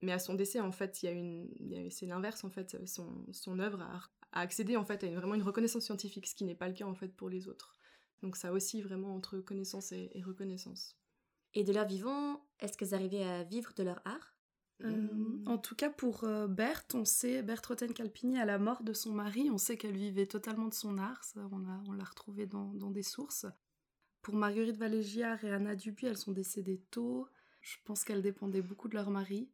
mais 0.00 0.12
à 0.12 0.18
son 0.18 0.34
décès, 0.34 0.60
en 0.60 0.72
fait, 0.72 1.02
il 1.02 1.06
y 1.06 1.08
a 1.08 1.12
une, 1.12 1.90
c'est 1.90 2.06
l'inverse 2.06 2.42
en 2.44 2.50
fait, 2.50 2.76
son, 2.86 3.58
œuvre 3.60 3.80
a, 3.82 4.02
accédé 4.32 4.76
en 4.76 4.84
fait 4.84 5.04
à 5.04 5.06
une, 5.06 5.14
vraiment 5.14 5.34
une 5.34 5.42
reconnaissance 5.42 5.84
scientifique, 5.84 6.26
ce 6.26 6.34
qui 6.34 6.44
n'est 6.44 6.54
pas 6.54 6.68
le 6.68 6.74
cas 6.74 6.86
en 6.86 6.94
fait 6.94 7.08
pour 7.08 7.28
les 7.28 7.48
autres. 7.48 7.74
Donc 8.22 8.36
ça 8.36 8.52
aussi 8.52 8.80
vraiment 8.82 9.14
entre 9.14 9.38
connaissance 9.38 9.92
et, 9.92 10.10
reconnaissance. 10.24 10.96
Et 11.54 11.64
de 11.64 11.72
leur 11.72 11.86
vivant, 11.86 12.44
est-ce 12.60 12.78
qu'elles 12.78 12.94
arrivaient 12.94 13.24
à 13.24 13.44
vivre 13.44 13.72
de 13.74 13.82
leur 13.82 14.00
art? 14.04 14.34
Mmh. 14.90 15.44
en 15.46 15.58
tout 15.58 15.74
cas, 15.74 15.90
pour 15.90 16.24
euh, 16.24 16.46
Berthe, 16.46 16.94
on 16.94 17.04
sait, 17.04 17.42
Berthe 17.42 17.66
Roten-Calpini, 17.66 18.38
à 18.38 18.44
la 18.44 18.58
mort 18.58 18.82
de 18.82 18.92
son 18.92 19.12
mari, 19.12 19.48
on 19.50 19.58
sait 19.58 19.76
qu'elle 19.76 19.96
vivait 19.96 20.26
totalement 20.26 20.68
de 20.68 20.74
son 20.74 20.98
art, 20.98 21.22
on, 21.36 21.64
a, 21.68 21.82
on 21.88 21.92
l'a 21.92 22.04
retrouvé 22.04 22.46
dans, 22.46 22.72
des 22.72 23.02
sources. 23.02 23.46
Pour 24.22 24.34
Marguerite 24.34 24.76
Valégiard 24.76 25.44
et 25.44 25.50
Anna 25.50 25.74
Dubuis, 25.74 26.06
elles 26.06 26.16
sont 26.16 26.32
décédées 26.32 26.80
tôt. 26.90 27.26
Je 27.60 27.76
pense 27.84 28.04
qu'elles 28.04 28.22
dépendaient 28.22 28.62
beaucoup 28.62 28.88
de 28.88 28.94
leur 28.94 29.10
mari. 29.10 29.48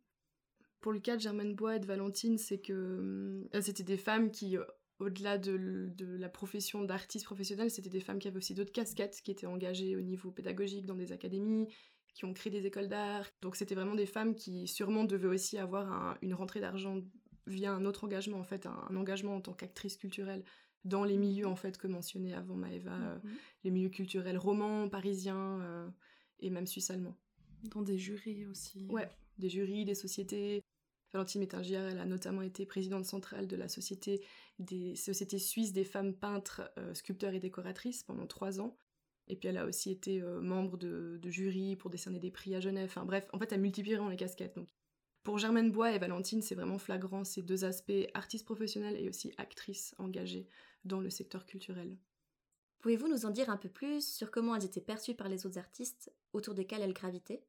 Pour 0.81 0.93
le 0.93 1.01
cas 1.01 1.17
de 1.17 1.21
Germaine 1.21 1.55
Bois 1.55 1.77
et 1.77 1.81
de 1.81 1.87
Valentine, 1.87 2.39
c'est 2.39 2.59
que 2.59 3.49
euh, 3.53 3.61
c'était 3.61 3.83
des 3.83 3.97
femmes 3.97 4.31
qui, 4.31 4.57
au-delà 4.99 5.39
de, 5.39 5.89
de, 5.97 6.17
la 6.17 6.29
profession 6.29 6.83
d'artiste 6.85 7.25
professionnelle, 7.25 7.71
c'était 7.71 7.89
des 7.89 8.01
femmes 8.01 8.19
qui 8.19 8.29
avaient 8.29 8.37
aussi 8.37 8.55
d'autres 8.55 8.73
casquettes, 8.73 9.21
qui 9.23 9.31
étaient 9.31 9.47
engagées 9.47 9.97
au 9.97 10.01
niveau 10.01 10.31
pédagogique 10.31 10.87
dans 10.87 10.95
des 10.95 11.13
académies, 11.13 11.67
qui 12.19 12.25
ont 12.25 12.35
créé 12.35 12.51
des 12.51 12.67
écoles 12.67 12.89
d'art. 12.89 13.25
Donc 13.43 13.55
c'était 13.55 13.77
vraiment 13.77 13.95
des 13.95 14.05
femmes 14.05 14.35
qui 14.35 14.67
sûrement 14.67 15.05
devaient 15.05 15.29
aussi 15.29 15.57
avoir 15.57 16.19
une 16.21 16.35
rentrée 16.35 16.59
d'argent 16.59 17.01
via 17.47 17.73
un 17.73 17.85
autre 17.85 18.03
engagement, 18.03 18.41
en 18.41 18.45
fait, 18.45 18.67
un, 18.67 18.97
engagement 18.97 19.37
en 19.37 19.41
tant 19.41 19.53
qu'actrice 19.53 19.97
culturelle 19.97 20.43
dans 20.85 21.05
les 21.05 21.17
milieux, 21.17 21.47
en 21.47 21.55
fait, 21.55 21.79
que 21.79 21.87
mentionnait 21.87 22.35
avant 22.35 22.57
Maëva, 22.57 22.91
euh, 22.91 23.19
mhm. 23.23 23.37
les 23.63 23.71
milieux 23.71 23.89
culturels 23.89 24.37
romans, 24.37 24.89
parisiens. 24.89 25.61
Euh, 25.61 25.89
et 26.41 26.51
même 26.51 26.67
suisse-allemand. 26.67 27.17
Dans 27.65 27.83
des 27.83 27.99
jurys 27.99 28.47
aussi. 28.47 28.87
Ouais, 28.89 29.09
des 29.39 29.49
jurys, 29.49 29.85
des 29.85 29.95
sociétés. 29.95 30.63
Valentine 31.13 31.41
Métingière, 31.41 31.85
elle 31.89 31.99
a 31.99 32.05
notamment 32.05 32.43
été 32.43 32.67
présidente 32.67 33.05
centrale 33.05 33.47
de 33.47 33.57
la 33.57 33.69
société 33.69 34.25
des 34.59 34.95
sociétés 34.95 35.39
suisses 35.39 35.73
des 35.73 35.85
femmes 35.85 36.15
peintres, 36.15 36.71
euh, 36.79 36.95
sculpteurs 36.95 37.33
et 37.33 37.41
décoratrices 37.41 38.03
pendant 38.03 38.27
trois 38.27 38.61
ans. 38.61 38.77
Et 39.29 39.37
puis 39.37 39.49
elle 39.49 39.59
a 39.59 39.67
aussi 39.67 39.91
été 39.91 40.21
euh, 40.23 40.41
membre 40.41 40.77
de, 40.77 41.21
jury 41.29 41.77
pour 41.77 41.91
décerner 41.91 42.19
des 42.19 42.31
prix 42.31 42.55
à 42.55 42.61
Genève. 42.61 42.87
Enfin 42.91 43.05
bref, 43.05 43.29
en 43.33 43.39
fait, 43.39 43.53
elle 43.53 43.61
multiplie 43.61 43.95
vraiment 43.95 44.09
les 44.09 44.17
casquettes. 44.17 44.57
Donc, 44.57 44.69
pour 45.23 45.39
Germaine 45.39 45.71
Bois 45.71 45.93
et 45.93 45.99
Valentine, 45.99 46.41
c'est 46.41 46.55
vraiment 46.55 46.79
flagrant 46.79 47.25
ces 47.25 47.43
deux 47.43 47.65
aspects, 47.65 47.93
artiste 48.15 48.47
professionnelle 48.47 48.97
et 48.99 49.09
aussi 49.09 49.33
actrice 49.37 49.95
engagée 49.99 50.49
dans 50.85 51.01
le 51.01 51.11
secteur 51.11 51.45
culturel. 51.45 51.97
Pouvez-vous 52.81 53.09
nous 53.09 53.27
en 53.27 53.31
dire 53.31 53.51
un 53.51 53.57
peu 53.57 53.69
plus 53.69 54.07
sur 54.07 54.31
comment 54.31 54.55
elles 54.55 54.65
étaient 54.65 54.81
perçues 54.81 55.15
par 55.15 55.29
les 55.29 55.47
autres 55.47 55.59
artistes 55.59 56.13
autour 56.33 56.55
desquels 56.55 56.81
elles 56.81 56.93
gravitaient? 56.93 57.43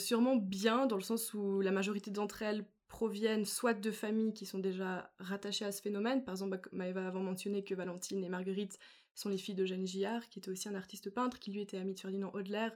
Sûrement 0.00 0.36
bien, 0.36 0.86
dans 0.86 0.96
le 0.96 1.02
sens 1.02 1.34
où 1.34 1.60
la 1.60 1.72
majorité 1.72 2.10
d'entre 2.10 2.42
elles 2.42 2.64
proviennent 2.88 3.44
soit 3.44 3.74
de 3.74 3.90
familles 3.90 4.34
qui 4.34 4.46
sont 4.46 4.58
déjà 4.58 5.12
rattachées 5.18 5.64
à 5.64 5.72
ce 5.72 5.82
phénomène. 5.82 6.24
Par 6.24 6.34
exemple, 6.34 6.68
Maëva 6.72 7.06
avant 7.06 7.22
mentionné 7.22 7.64
que 7.64 7.74
Valentine 7.74 8.22
et 8.22 8.28
Marguerite 8.28 8.78
sont 9.14 9.28
les 9.28 9.38
filles 9.38 9.54
d'Eugène 9.54 9.86
Gillard, 9.86 10.28
qui 10.28 10.38
était 10.38 10.50
aussi 10.50 10.68
un 10.68 10.74
artiste 10.74 11.10
peintre, 11.10 11.38
qui 11.38 11.50
lui 11.50 11.60
était 11.60 11.78
ami 11.78 11.94
de 11.94 12.00
Ferdinand 12.00 12.30
Hodler. 12.34 12.68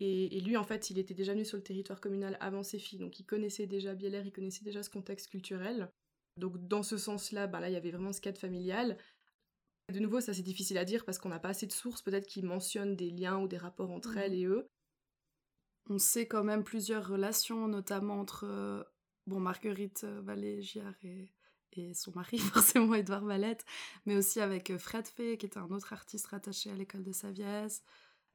Et, 0.00 0.40
lui, 0.40 0.56
en 0.56 0.64
fait, 0.64 0.90
il 0.90 0.98
était 0.98 1.14
déjà 1.14 1.32
venu 1.32 1.44
sur 1.44 1.56
le 1.56 1.62
territoire 1.62 2.00
communal 2.00 2.36
avant 2.40 2.64
ses 2.64 2.80
filles, 2.80 2.98
donc 2.98 3.20
il 3.20 3.24
connaissait 3.24 3.68
déjà 3.68 3.94
Bieler, 3.94 4.22
il 4.24 4.32
connaissait 4.32 4.64
déjà 4.64 4.82
ce 4.82 4.90
contexte 4.90 5.30
culturel. 5.30 5.92
Donc 6.36 6.66
dans 6.66 6.82
ce 6.82 6.96
sens-là, 6.96 7.46
ben 7.46 7.60
là, 7.60 7.68
il 7.68 7.74
y 7.74 7.76
avait 7.76 7.92
vraiment 7.92 8.12
ce 8.12 8.20
cadre 8.20 8.38
familial. 8.38 8.98
De 9.92 9.98
nouveau, 10.00 10.20
ça 10.20 10.32
c'est 10.32 10.42
difficile 10.42 10.78
à 10.78 10.84
dire 10.84 11.04
parce 11.04 11.18
qu'on 11.18 11.28
n'a 11.28 11.38
pas 11.38 11.50
assez 11.50 11.66
de 11.66 11.72
sources 11.72 12.02
peut-être 12.02 12.26
qui 12.26 12.42
mentionnent 12.42 12.96
des 12.96 13.10
liens 13.10 13.38
ou 13.38 13.46
des 13.46 13.58
rapports 13.58 13.90
entre 13.90 14.14
mmh. 14.14 14.18
elles 14.18 14.34
et 14.34 14.46
eux. 14.46 14.66
On 15.88 15.98
sait 15.98 16.26
quand 16.26 16.44
même 16.44 16.64
plusieurs 16.64 17.06
relations, 17.06 17.68
notamment 17.68 18.18
entre 18.18 18.44
euh, 18.44 18.82
bon, 19.26 19.40
Marguerite 19.40 20.04
euh, 20.04 20.20
Vallée-Giard 20.22 20.94
et, 21.02 21.32
et, 21.78 21.94
son 21.94 22.12
mari, 22.14 22.38
forcément 22.38 22.94
Edouard 22.94 23.24
Valette, 23.24 23.64
mais 24.06 24.16
aussi 24.16 24.40
avec 24.40 24.70
euh, 24.70 24.78
Fred 24.78 25.06
Fay, 25.06 25.38
qui 25.38 25.46
était 25.46 25.58
un 25.58 25.70
autre 25.70 25.92
artiste 25.92 26.26
rattaché 26.26 26.70
à 26.70 26.74
l'école 26.74 27.02
de 27.02 27.12
Saviès. 27.12 27.82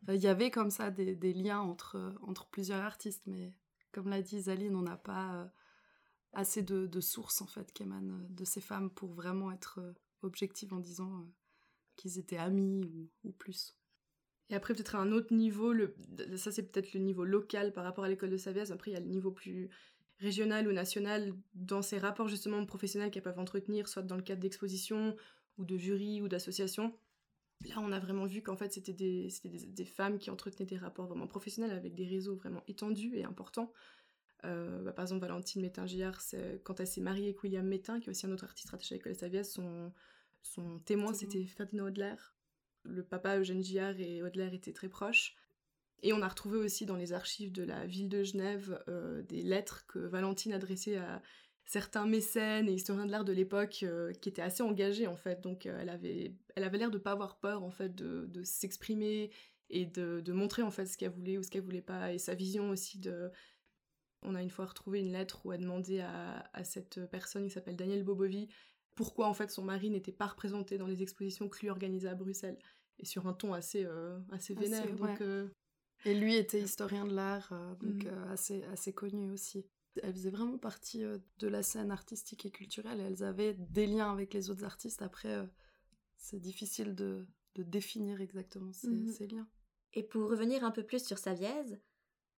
Il 0.07 0.15
y 0.15 0.27
avait 0.27 0.51
comme 0.51 0.69
ça 0.69 0.91
des, 0.91 1.33
liens 1.33 1.59
entre, 1.59 2.13
entre 2.21 2.45
plusieurs 2.47 2.81
artistes, 2.81 3.23
mais 3.25 3.55
comme 3.91 4.09
l'a 4.09 4.21
dit 4.21 4.41
Zaline, 4.41 4.75
on 4.75 4.83
n'a 4.83 4.95
pas 4.95 5.51
assez 6.33 6.61
de, 6.61 7.01
sources 7.01 7.41
en 7.41 7.47
fait 7.47 7.73
qui 7.73 7.81
émanent 7.83 8.19
de 8.29 8.45
ces 8.45 8.61
femmes 8.61 8.91
pour 8.91 9.13
vraiment 9.13 9.51
être 9.51 9.79
objective 10.21 10.71
en 10.73 10.79
disant 10.79 11.25
qu'ils 11.95 12.19
étaient 12.19 12.37
amis 12.37 13.09
ou, 13.23 13.31
plus. 13.31 13.75
Et 14.49 14.55
après, 14.55 14.73
peut-être 14.73 14.95
à 14.95 14.99
un 14.99 15.11
autre 15.11 15.33
niveau, 15.33 15.73
ça 16.35 16.51
c'est 16.51 16.71
peut-être 16.71 16.93
le 16.93 16.99
niveau 16.99 17.25
local 17.25 17.73
par 17.73 17.83
rapport 17.83 18.03
à 18.03 18.09
l'école 18.09 18.29
de 18.29 18.37
Saviez. 18.37 18.71
Après, 18.71 18.91
il 18.91 18.93
y 18.93 18.97
a 18.97 19.01
le 19.01 19.07
niveau 19.07 19.31
plus 19.31 19.69
régional 20.19 20.67
ou 20.67 20.71
national 20.71 21.33
dans 21.53 21.81
ces 21.81 21.97
rapports 21.97 22.27
justement 22.27 22.65
professionnels 22.65 23.11
qu'elles 23.11 23.23
peuvent 23.23 23.39
entretenir, 23.39 23.87
soit 23.87 24.03
dans 24.03 24.15
le 24.15 24.23
cadre 24.23 24.41
d'expositions 24.41 25.15
ou 25.57 25.65
de 25.65 25.77
jurys 25.77 26.21
ou 26.21 26.27
d'associations. 26.27 26.93
Là, 27.67 27.75
on 27.79 27.91
a 27.91 27.99
vraiment 27.99 28.25
vu 28.25 28.41
qu'en 28.41 28.55
fait, 28.55 28.71
c'était 28.71 28.93
des, 28.93 29.29
des, 29.43 29.65
des, 29.65 29.85
femmes 29.85 30.19
qui 30.19 30.29
entretenaient 30.29 30.67
des 30.67 30.77
rapports 30.77 31.07
vraiment 31.07 31.27
professionnels 31.27 31.75
avec 31.75 31.95
des 31.95 32.05
réseaux 32.05 32.35
vraiment 32.35 32.63
étendus 32.67 33.15
et 33.15 33.23
importants. 33.23 33.71
Euh, 34.45 34.83
bah, 34.83 34.93
par 34.93 35.05
exemple, 35.05 35.21
Valentine 35.21 35.63
Métain-Gillard, 35.63 36.21
quand 36.63 36.79
elle 36.79 36.87
s'est 36.87 37.01
mariée 37.01 37.25
avec 37.25 37.41
William 37.41 37.65
Métain, 37.65 37.99
qui 37.99 38.07
est 38.07 38.11
aussi 38.11 38.27
un 38.27 38.31
autre 38.31 38.43
artiste 38.43 38.69
rattaché 38.69 38.93
à 38.93 38.97
l'école 38.97 39.13
de 39.13 39.17
Saviez, 39.17 39.43
son, 39.43 39.91
son 40.43 40.79
témoin, 40.79 41.13
c'était 41.13 41.45
Ferdinand 41.45 41.85
Hodler 41.85 42.15
le 42.87 43.03
papa 43.03 43.37
Eugène 43.37 43.63
Gillard 43.63 43.99
et 43.99 44.23
Audelaire 44.23 44.53
étaient 44.53 44.73
très 44.73 44.89
proches. 44.89 45.35
Et 46.03 46.13
on 46.13 46.21
a 46.21 46.27
retrouvé 46.27 46.57
aussi 46.57 46.85
dans 46.85 46.95
les 46.95 47.13
archives 47.13 47.51
de 47.51 47.63
la 47.63 47.85
ville 47.85 48.09
de 48.09 48.23
Genève 48.23 48.83
euh, 48.87 49.23
des 49.23 49.41
lettres 49.41 49.85
que 49.87 49.99
Valentine 49.99 50.53
adressait 50.53 50.97
à 50.97 51.21
certains 51.65 52.05
mécènes 52.05 52.69
et 52.69 52.73
historiens 52.73 53.05
de 53.05 53.11
l'art 53.11 53.25
de 53.25 53.33
l'époque 53.33 53.79
euh, 53.83 54.13
qui 54.13 54.29
étaient 54.29 54.41
assez 54.41 54.63
engagés 54.63 55.07
en 55.07 55.17
fait. 55.17 55.41
Donc 55.41 55.65
euh, 55.65 55.77
elle 55.81 55.89
avait 55.89 56.35
elle 56.55 56.63
avait 56.63 56.77
l'air 56.77 56.91
de 56.91 56.97
pas 56.97 57.11
avoir 57.11 57.39
peur 57.39 57.63
en 57.63 57.71
fait 57.71 57.93
de, 57.95 58.43
s'exprimer 58.43 59.31
et 59.69 59.85
de, 59.85 60.31
montrer 60.31 60.61
en 60.61 60.71
fait 60.71 60.85
ce 60.85 60.97
qu'elle 60.97 61.11
voulait 61.11 61.37
ou 61.37 61.43
ce 61.43 61.49
qu'elle 61.49 61.63
voulait 61.63 61.81
pas. 61.81 62.13
Et 62.13 62.19
sa 62.19 62.35
vision 62.35 62.69
aussi 62.69 62.99
de 62.99 63.31
on 64.23 64.35
a 64.35 64.41
une 64.41 64.49
fois 64.49 64.65
retrouvé 64.65 64.99
une 64.99 65.11
lettre 65.11 65.45
où 65.45 65.51
elle 65.51 65.61
demandait 65.61 66.01
à, 66.01 66.49
à 66.53 66.63
cette 66.63 67.05
personne 67.07 67.45
qui 67.45 67.51
s'appelle 67.51 67.75
Daniel 67.75 68.03
Bobovi 68.03 68.49
pourquoi 68.97 69.27
en 69.27 69.33
fait 69.33 69.49
son 69.49 69.63
mari 69.63 69.89
n'était 69.89 70.11
pas 70.11 70.25
représenté 70.25 70.77
dans 70.77 70.87
les 70.87 71.01
expositions 71.03 71.47
que 71.47 71.59
lui 71.59 71.69
organisait 71.69 72.09
à 72.09 72.15
Bruxelles. 72.15 72.57
Et 72.99 73.05
sur 73.05 73.27
un 73.27 73.33
ton 73.33 73.53
assez 73.53 73.85
euh, 73.85 74.19
assez 74.31 74.55
vénère. 74.55 74.91
Donc 74.95 75.21
et 76.05 76.13
lui 76.13 76.35
était 76.35 76.61
historien 76.61 77.05
de 77.05 77.13
l'art 77.13 77.49
euh, 77.51 77.75
donc 77.75 78.05
mm. 78.05 78.31
assez 78.31 78.63
assez 78.65 78.93
connu 78.93 79.31
aussi. 79.31 79.65
Elles 80.03 80.13
faisaient 80.13 80.29
vraiment 80.29 80.59
partie 80.59 81.03
de 81.39 81.47
la 81.47 81.63
scène 81.63 81.89
artistique 81.89 82.45
et 82.45 82.51
culturelle. 82.51 82.99
Et 82.99 83.03
elles 83.03 83.23
avaient 83.23 83.55
des 83.55 83.87
liens 83.87 84.11
avec 84.11 84.33
les 84.33 84.51
autres 84.51 84.63
artistes. 84.63 85.01
Après 85.01 85.49
c'est 86.17 86.39
difficile 86.39 86.93
de, 86.93 87.25
de, 87.55 87.63
définir 87.63 88.21
exactement 88.21 88.73
ces, 88.73 88.87
mm-hmm. 88.87 89.11
ces, 89.11 89.27
liens. 89.27 89.47
Et 89.93 90.03
pour 90.03 90.29
revenir 90.29 90.63
un 90.63 90.69
peu 90.71 90.83
plus 90.83 91.03
sur 91.03 91.17
Savièse 91.17 91.79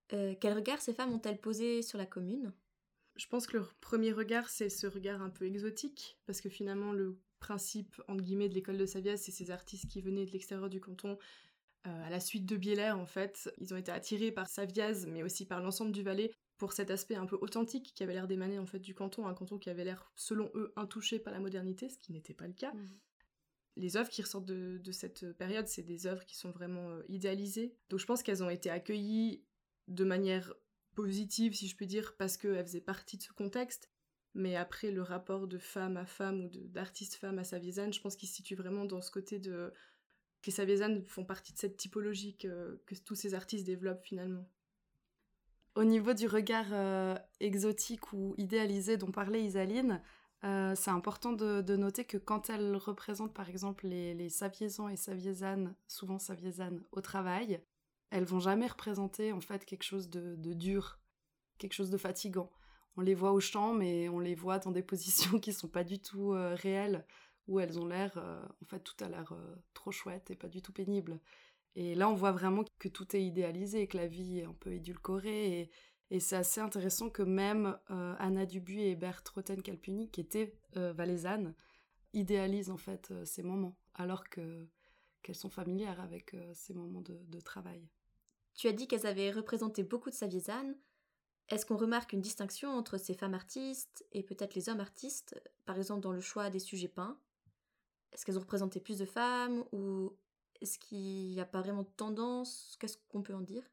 quel 0.10 0.54
regard 0.54 0.82
ces 0.82 0.94
femmes 0.94 1.14
ont-elles 1.14 1.40
posé 1.40 1.82
sur 1.82 1.98
la 1.98 2.06
commune? 2.06 2.54
Je 3.16 3.28
pense 3.28 3.48
que 3.48 3.58
le 3.58 3.66
premier 3.82 4.12
regard, 4.12 4.50
c'est 4.50 4.70
ce 4.70 4.88
regard 4.88 5.22
un 5.22 5.30
peu 5.30 5.46
exotique, 5.46 6.18
parce 6.26 6.42
que 6.42 6.50
finalement, 6.50 6.94
le 6.94 7.20
principe, 7.40 8.02
entre 8.08 8.24
guillemets, 8.24 8.50
de 8.50 8.54
l'école 8.54 8.78
de 8.78 8.86
Saviez, 8.86 9.18
c'est 9.18 9.32
ces 9.32 9.52
artistes 9.52 9.88
qui 9.88 10.02
venaient 10.02 10.26
de 10.26 10.32
l'extérieur 10.32 10.70
du 10.70 10.80
canton, 10.80 11.18
euh, 11.88 12.06
à 12.06 12.10
la 12.10 12.20
suite 12.20 12.46
de 12.46 12.58
Bieler, 12.58 12.92
en 12.92 13.06
fait. 13.06 13.50
Ils 13.60 13.74
ont 13.74 13.78
été 13.78 13.92
attirés 13.92 14.32
par 14.32 14.48
Saviez, 14.48 15.06
mais 15.08 15.24
aussi 15.24 15.46
par 15.46 15.62
l'ensemble 15.62 15.92
du 15.92 16.04
Valais, 16.04 16.32
pour 16.58 16.74
cet 16.74 16.92
aspect 16.92 17.16
un 17.16 17.26
peu 17.26 17.38
authentique 17.42 17.94
qui 17.96 18.04
avait 18.04 18.14
l'air 18.14 18.28
d'émaner, 18.28 18.60
en 18.60 18.66
fait, 18.66 18.80
du 18.80 18.94
canton, 18.94 19.28
un 19.28 19.34
canton 19.34 19.58
qui 19.58 19.70
avait 19.70 19.86
l'air, 19.86 20.12
selon 20.16 20.52
eux, 20.56 20.74
intouché 20.76 21.20
par 21.20 21.34
la 21.34 21.40
modernité, 21.40 21.90
ce 21.90 21.98
qui 21.98 22.12
n'était 22.12 22.34
pas 22.34 22.48
le 22.48 22.54
cas. 22.54 22.74
Mmh. 22.74 22.90
Les 23.78 23.96
œuvres 23.96 24.10
qui 24.10 24.22
ressortent 24.22 24.46
de, 24.46 24.92
cette 24.92 25.32
période, 25.38 25.68
c'est 25.68 25.84
des 25.84 26.06
œuvres 26.06 26.26
qui 26.26 26.36
sont 26.36 26.52
vraiment 26.52 26.90
euh, 26.90 27.04
idéalisées. 27.08 27.78
Donc 27.90 28.00
je 28.02 28.06
pense 28.06 28.24
qu'elles 28.24 28.44
ont 28.44 28.50
été 28.50 28.70
accueillies 28.70 29.46
de 29.88 30.04
manière 30.04 30.54
positive, 30.96 31.56
si 31.56 31.68
je 31.68 31.78
peux 31.78 31.86
dire, 31.86 32.16
parce 32.18 32.36
qu'elle 32.36 32.66
faisait 32.66 32.82
partie 32.82 33.18
de 33.18 33.24
ce 33.24 33.32
contexte. 33.32 33.90
Mais 34.36 34.58
après, 34.58 34.92
le 34.92 35.02
rapport 35.02 35.48
de 35.48 35.58
femme 35.58 35.96
à 35.96 36.06
femme 36.06 36.46
ou 36.46 36.50
d'artiste 36.68 37.16
femme 37.16 37.40
à 37.40 37.46
Saviezane, 37.46 37.94
je 37.94 38.02
pense 38.02 38.18
qu'il 38.18 38.28
se 38.28 38.36
situe 38.36 38.56
vraiment 38.56 38.86
dans 38.86 39.02
ce 39.02 39.12
côté 39.12 39.40
de 39.40 39.74
que 40.42 40.48
les 40.48 40.52
Saviezane 40.52 41.04
font 41.06 41.26
partie 41.26 41.54
de 41.54 41.58
cette 41.58 41.78
typologie 41.78 42.38
que, 42.38 42.82
tous 43.06 43.16
ces 43.16 43.34
artistes 43.34 43.66
développent 43.66 44.04
finalement. 44.04 44.48
Au 45.76 45.84
niveau 45.84 46.14
du 46.14 46.28
regard 46.28 46.68
euh, 46.72 47.16
exotique 47.40 48.12
ou 48.14 48.34
idéalisé 48.38 48.98
dont 48.98 49.12
parlait 49.12 49.44
Isaline, 49.44 50.02
euh, 50.46 50.74
c'est 50.76 50.92
important 50.92 51.34
de, 51.34 51.76
noter 51.76 52.06
que 52.06 52.18
quand 52.18 52.50
elle 52.50 52.76
représente 52.76 53.34
par 53.34 53.50
exemple 53.50 53.88
les, 53.88 54.14
les 54.14 54.30
Saviezans 54.30 54.90
et 54.90 54.96
Saviezanes, 54.96 55.76
souvent 55.88 56.18
Saviezanes, 56.18 56.84
au 56.92 57.02
travail, 57.02 57.62
elles 58.10 58.26
vont 58.26 58.40
jamais 58.40 58.68
représenter 58.68 59.32
en 59.32 59.42
fait 59.42 59.66
quelque 59.66 59.84
chose 59.84 60.10
de, 60.10 60.54
dur, 60.54 61.00
quelque 61.58 61.74
chose 61.74 61.90
de 61.90 61.98
fatigant. 61.98 62.50
On 62.98 63.02
les 63.02 63.16
voit 63.16 63.32
au 63.32 63.40
champ, 63.40 63.74
mais 63.74 64.10
on 64.10 64.20
les 64.20 64.36
voit 64.36 64.60
dans 64.60 64.72
des 64.72 64.82
positions 64.84 65.40
qui 65.40 65.54
sont 65.54 65.68
pas 65.68 65.84
du 65.84 66.00
tout 66.00 66.34
euh, 66.34 66.56
réelles, 66.56 67.06
où 67.50 67.60
elles 67.60 67.80
ont 67.80 67.88
l'air, 67.88 68.14
euh, 68.18 68.42
en 68.62 68.66
fait, 68.66 68.80
tout 68.80 68.96
a 69.04 69.10
l'air 69.10 69.34
euh, 69.34 69.56
trop 69.74 69.92
chouette 69.92 70.30
et 70.30 70.36
pas 70.36 70.48
du 70.48 70.62
tout 70.62 70.72
pénible. 70.72 71.20
Et 71.76 71.96
là, 71.96 72.08
on 72.08 72.14
voit 72.14 72.32
vraiment 72.32 72.64
que 72.78 72.88
tout 72.88 73.16
est 73.16 73.24
idéalisé, 73.24 73.88
que 73.88 73.98
la 73.98 74.08
vie 74.08 74.40
est 74.40 74.46
un 74.46 74.54
peu 74.54 74.72
édulcorée, 74.72 75.72
et, 76.12 76.20
c'est 76.20 76.36
assez 76.36 76.60
intéressant 76.60 77.12
que 77.12 77.22
même 77.22 77.78
Anna 77.88 78.48
Dubuis 78.48 78.82
et 78.82 78.96
Berthe 78.96 79.30
Roten-Calpuni, 79.30 80.10
qui 80.10 80.22
étaient 80.22 80.58
valaisannes, 80.74 81.54
idéalisent 82.14 82.72
en 82.72 82.78
fait 82.78 83.14
ces 83.26 83.44
moments, 83.44 83.78
alors 83.94 84.28
que 84.28 84.68
qu'elles 85.22 85.36
sont 85.36 85.52
familières 85.52 86.02
avec 86.02 86.36
ces 86.56 86.74
moments 86.74 87.04
de 87.04 87.40
travail. 87.42 87.88
Tu 88.56 88.68
as 88.68 88.74
dit 88.74 88.88
qu'elles 88.88 89.06
avaient 89.06 89.30
représenté 89.30 89.84
beaucoup 89.84 90.10
de 90.10 90.16
Saviezane. 90.16 90.76
Est-ce 91.48 91.66
qu'on 91.66 91.78
remarque 91.78 92.12
une 92.12 92.22
distinction 92.22 92.72
entre 92.72 92.98
ces 92.98 93.14
femmes 93.14 93.36
artistes 93.36 94.04
et 94.12 94.24
peut-être 94.24 94.56
les 94.56 94.68
hommes 94.68 94.82
artistes, 94.82 95.40
par 95.66 95.78
exemple 95.78 96.02
dans 96.02 96.12
le 96.12 96.22
choix 96.22 96.50
des 96.50 96.60
sujets 96.60 96.88
peints? 96.88 97.20
Est-ce 98.12 98.26
qu'elles 98.26 98.38
ont 98.38 98.42
représenté 98.42 98.80
plus 98.80 98.98
de 98.98 99.06
femmes 99.06 99.64
ou 99.72 100.14
est-ce 100.62 100.78
qu'il 100.78 101.32
n'y 101.32 101.40
a 101.40 101.46
pas 101.46 101.62
vraiment 101.62 101.84
de 101.84 101.90
tendance? 101.96 102.76
Qu'est-ce 102.80 102.98
qu'on 103.10 103.22
peut 103.22 103.36
en 103.36 103.42
dire? 103.42 103.64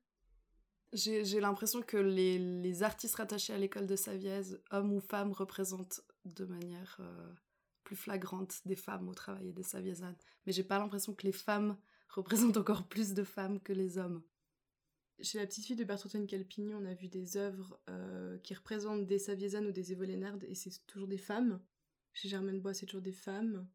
J'ai 0.92 1.40
l'impression 1.40 1.82
que 1.82 1.96
les, 1.96 2.82
artistes 2.82 3.16
rattachés 3.16 3.52
à 3.52 3.58
l'école 3.58 3.86
de 3.86 3.96
Savièse, 3.96 4.60
hommes 4.70 4.92
ou 4.92 5.00
femmes, 5.00 5.32
représentent 5.32 6.00
de 6.24 6.44
manière 6.44 6.96
euh, 7.00 7.32
plus 7.84 7.96
flagrante 7.96 8.60
des 8.66 8.76
femmes 8.76 9.08
au 9.08 9.14
travail 9.14 9.52
des 9.52 9.62
Saviésanes. 9.62 10.16
Mais 10.46 10.52
j'ai 10.52 10.64
pas 10.64 10.78
l'impression 10.78 11.12
que 11.12 11.26
les 11.26 11.32
femmes 11.32 11.76
représentent 12.08 12.56
encore 12.56 12.86
plus 12.86 13.14
de 13.14 13.24
femmes 13.24 13.60
que 13.60 13.72
les 13.72 13.98
hommes. 13.98 14.22
Chez 15.20 15.38
la 15.38 15.46
petite 15.46 15.64
fille 15.64 15.76
de 15.76 15.84
Bertrand 15.84 16.26
Calpigny, 16.26 16.74
on 16.74 16.84
a 16.84 16.94
vu 16.94 17.08
des 17.08 17.36
œuvres 17.36 17.78
euh, 17.88 18.38
qui 18.38 18.54
représentent 18.54 19.06
des 19.06 19.18
Saviezanes 19.18 19.66
ou 19.66 19.72
des 19.72 19.92
Évolénardes, 19.92 20.44
et 20.44 20.54
c'est 20.54 20.86
toujours 20.86 21.08
des 21.08 21.18
femmes. 21.18 21.60
Chez 22.12 22.28
Germaine 22.28 22.60
Bois, 22.60 22.74
c'est 22.74 22.86
toujours 22.86 23.02
des 23.02 23.12
femmes. 23.12 23.66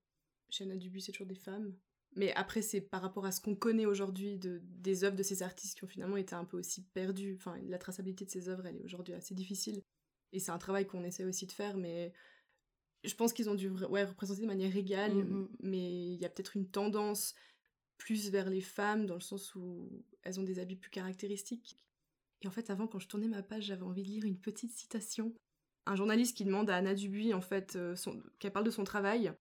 Chez 0.51 0.65
Anna 0.65 0.75
Dubuis, 0.75 1.01
c'est 1.01 1.11
toujours 1.11 1.27
des 1.27 1.35
femmes. 1.35 1.73
Mais 2.15 2.33
après, 2.33 2.61
c'est 2.61 2.81
par 2.81 3.01
rapport 3.01 3.25
à 3.25 3.31
ce 3.31 3.39
qu'on 3.39 3.55
connaît 3.55 3.85
aujourd'hui 3.85 4.37
de, 4.37 4.61
des 4.65 5.05
œuvres 5.05 5.15
de 5.15 5.23
ces 5.23 5.43
artistes 5.43 5.77
qui 5.77 5.83
ont 5.85 5.87
finalement 5.87 6.17
été 6.17 6.35
un 6.35 6.43
peu 6.43 6.57
aussi 6.57 6.83
perdues. 6.93 7.35
Enfin, 7.39 7.57
la 7.63 7.77
traçabilité 7.77 8.25
de 8.25 8.29
ces 8.29 8.49
œuvres, 8.49 8.65
elle 8.65 8.75
est 8.75 8.83
aujourd'hui 8.83 9.13
assez 9.13 9.33
difficile. 9.33 9.81
Et 10.33 10.39
c'est 10.39 10.51
un 10.51 10.57
travail 10.57 10.85
qu'on 10.85 11.03
essaie 11.05 11.23
aussi 11.23 11.47
de 11.47 11.51
faire, 11.53 11.77
mais 11.77 12.13
je 13.05 13.15
pense 13.15 13.31
qu'ils 13.31 13.49
ont 13.49 13.55
dû 13.55 13.69
ouais, 13.69 14.03
représenter 14.03 14.41
de 14.41 14.47
manière 14.47 14.75
égale, 14.75 15.13
Mhm. 15.23 15.49
mais 15.61 16.13
il 16.13 16.19
y 16.21 16.25
a 16.25 16.29
peut-être 16.29 16.57
une 16.57 16.69
tendance 16.69 17.33
plus 17.97 18.29
vers 18.29 18.49
les 18.49 18.61
femmes, 18.61 19.05
dans 19.05 19.15
le 19.15 19.21
sens 19.21 19.55
où 19.55 20.03
elles 20.23 20.39
ont 20.39 20.43
des 20.43 20.59
habits 20.59 20.75
plus 20.75 20.89
caractéristiques. 20.91 21.77
Et 22.41 22.47
en 22.47 22.51
fait, 22.51 22.69
avant, 22.69 22.87
quand 22.87 22.99
je 22.99 23.07
tournais 23.07 23.27
ma 23.27 23.43
page, 23.43 23.65
j'avais 23.65 23.83
envie 23.83 24.03
de 24.03 24.07
lire 24.09 24.25
une 24.25 24.39
petite 24.39 24.71
citation. 24.73 25.33
Un 25.85 25.95
journaliste 25.95 26.35
qui 26.35 26.43
demande 26.43 26.69
à 26.69 26.75
Anna 26.77 26.93
Dubuis, 26.93 27.33
en 27.33 27.41
fait, 27.41 27.75
euh, 27.75 27.95
son- 27.95 28.21
qu'elle 28.39 28.51
parle 28.51 28.65
de 28.65 28.71
son 28.71 28.83
travail. 28.83 29.31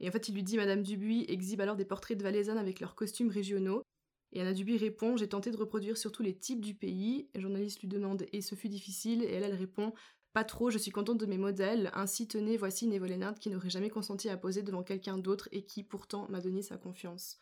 Et 0.00 0.08
en 0.08 0.12
fait, 0.12 0.28
il 0.28 0.34
lui 0.34 0.42
dit 0.42 0.56
Madame 0.56 0.82
Dubuis 0.82 1.24
exhibe 1.28 1.60
alors 1.60 1.76
des 1.76 1.84
portraits 1.84 2.16
de 2.16 2.22
valaisannes 2.22 2.58
avec 2.58 2.80
leurs 2.80 2.94
costumes 2.94 3.30
régionaux. 3.30 3.82
Et 4.32 4.40
Anna 4.40 4.52
Dubuis 4.52 4.76
répond 4.76 5.16
J'ai 5.16 5.28
tenté 5.28 5.50
de 5.50 5.56
reproduire 5.56 5.96
sur 5.96 6.12
tous 6.12 6.22
les 6.22 6.36
types 6.36 6.60
du 6.60 6.74
pays. 6.74 7.28
Le 7.34 7.40
journaliste 7.40 7.80
lui 7.80 7.88
demande 7.88 8.26
Et 8.32 8.40
ce 8.40 8.54
fut 8.54 8.68
difficile? 8.68 9.22
Et 9.22 9.32
elle, 9.32 9.44
elle 9.44 9.54
répond 9.54 9.92
Pas 10.32 10.44
trop, 10.44 10.70
je 10.70 10.78
suis 10.78 10.90
contente 10.90 11.18
de 11.18 11.26
mes 11.26 11.38
modèles. 11.38 11.90
Ainsi, 11.94 12.28
tenez, 12.28 12.56
voici 12.56 12.86
une 12.86 13.34
qui 13.40 13.50
n'aurait 13.50 13.70
jamais 13.70 13.90
consenti 13.90 14.28
à 14.28 14.36
poser 14.36 14.62
devant 14.62 14.82
quelqu'un 14.82 15.18
d'autre 15.18 15.48
et 15.52 15.64
qui, 15.64 15.82
pourtant, 15.82 16.28
m'a 16.28 16.40
donné 16.40 16.62
sa 16.62 16.76
confiance. 16.76 17.40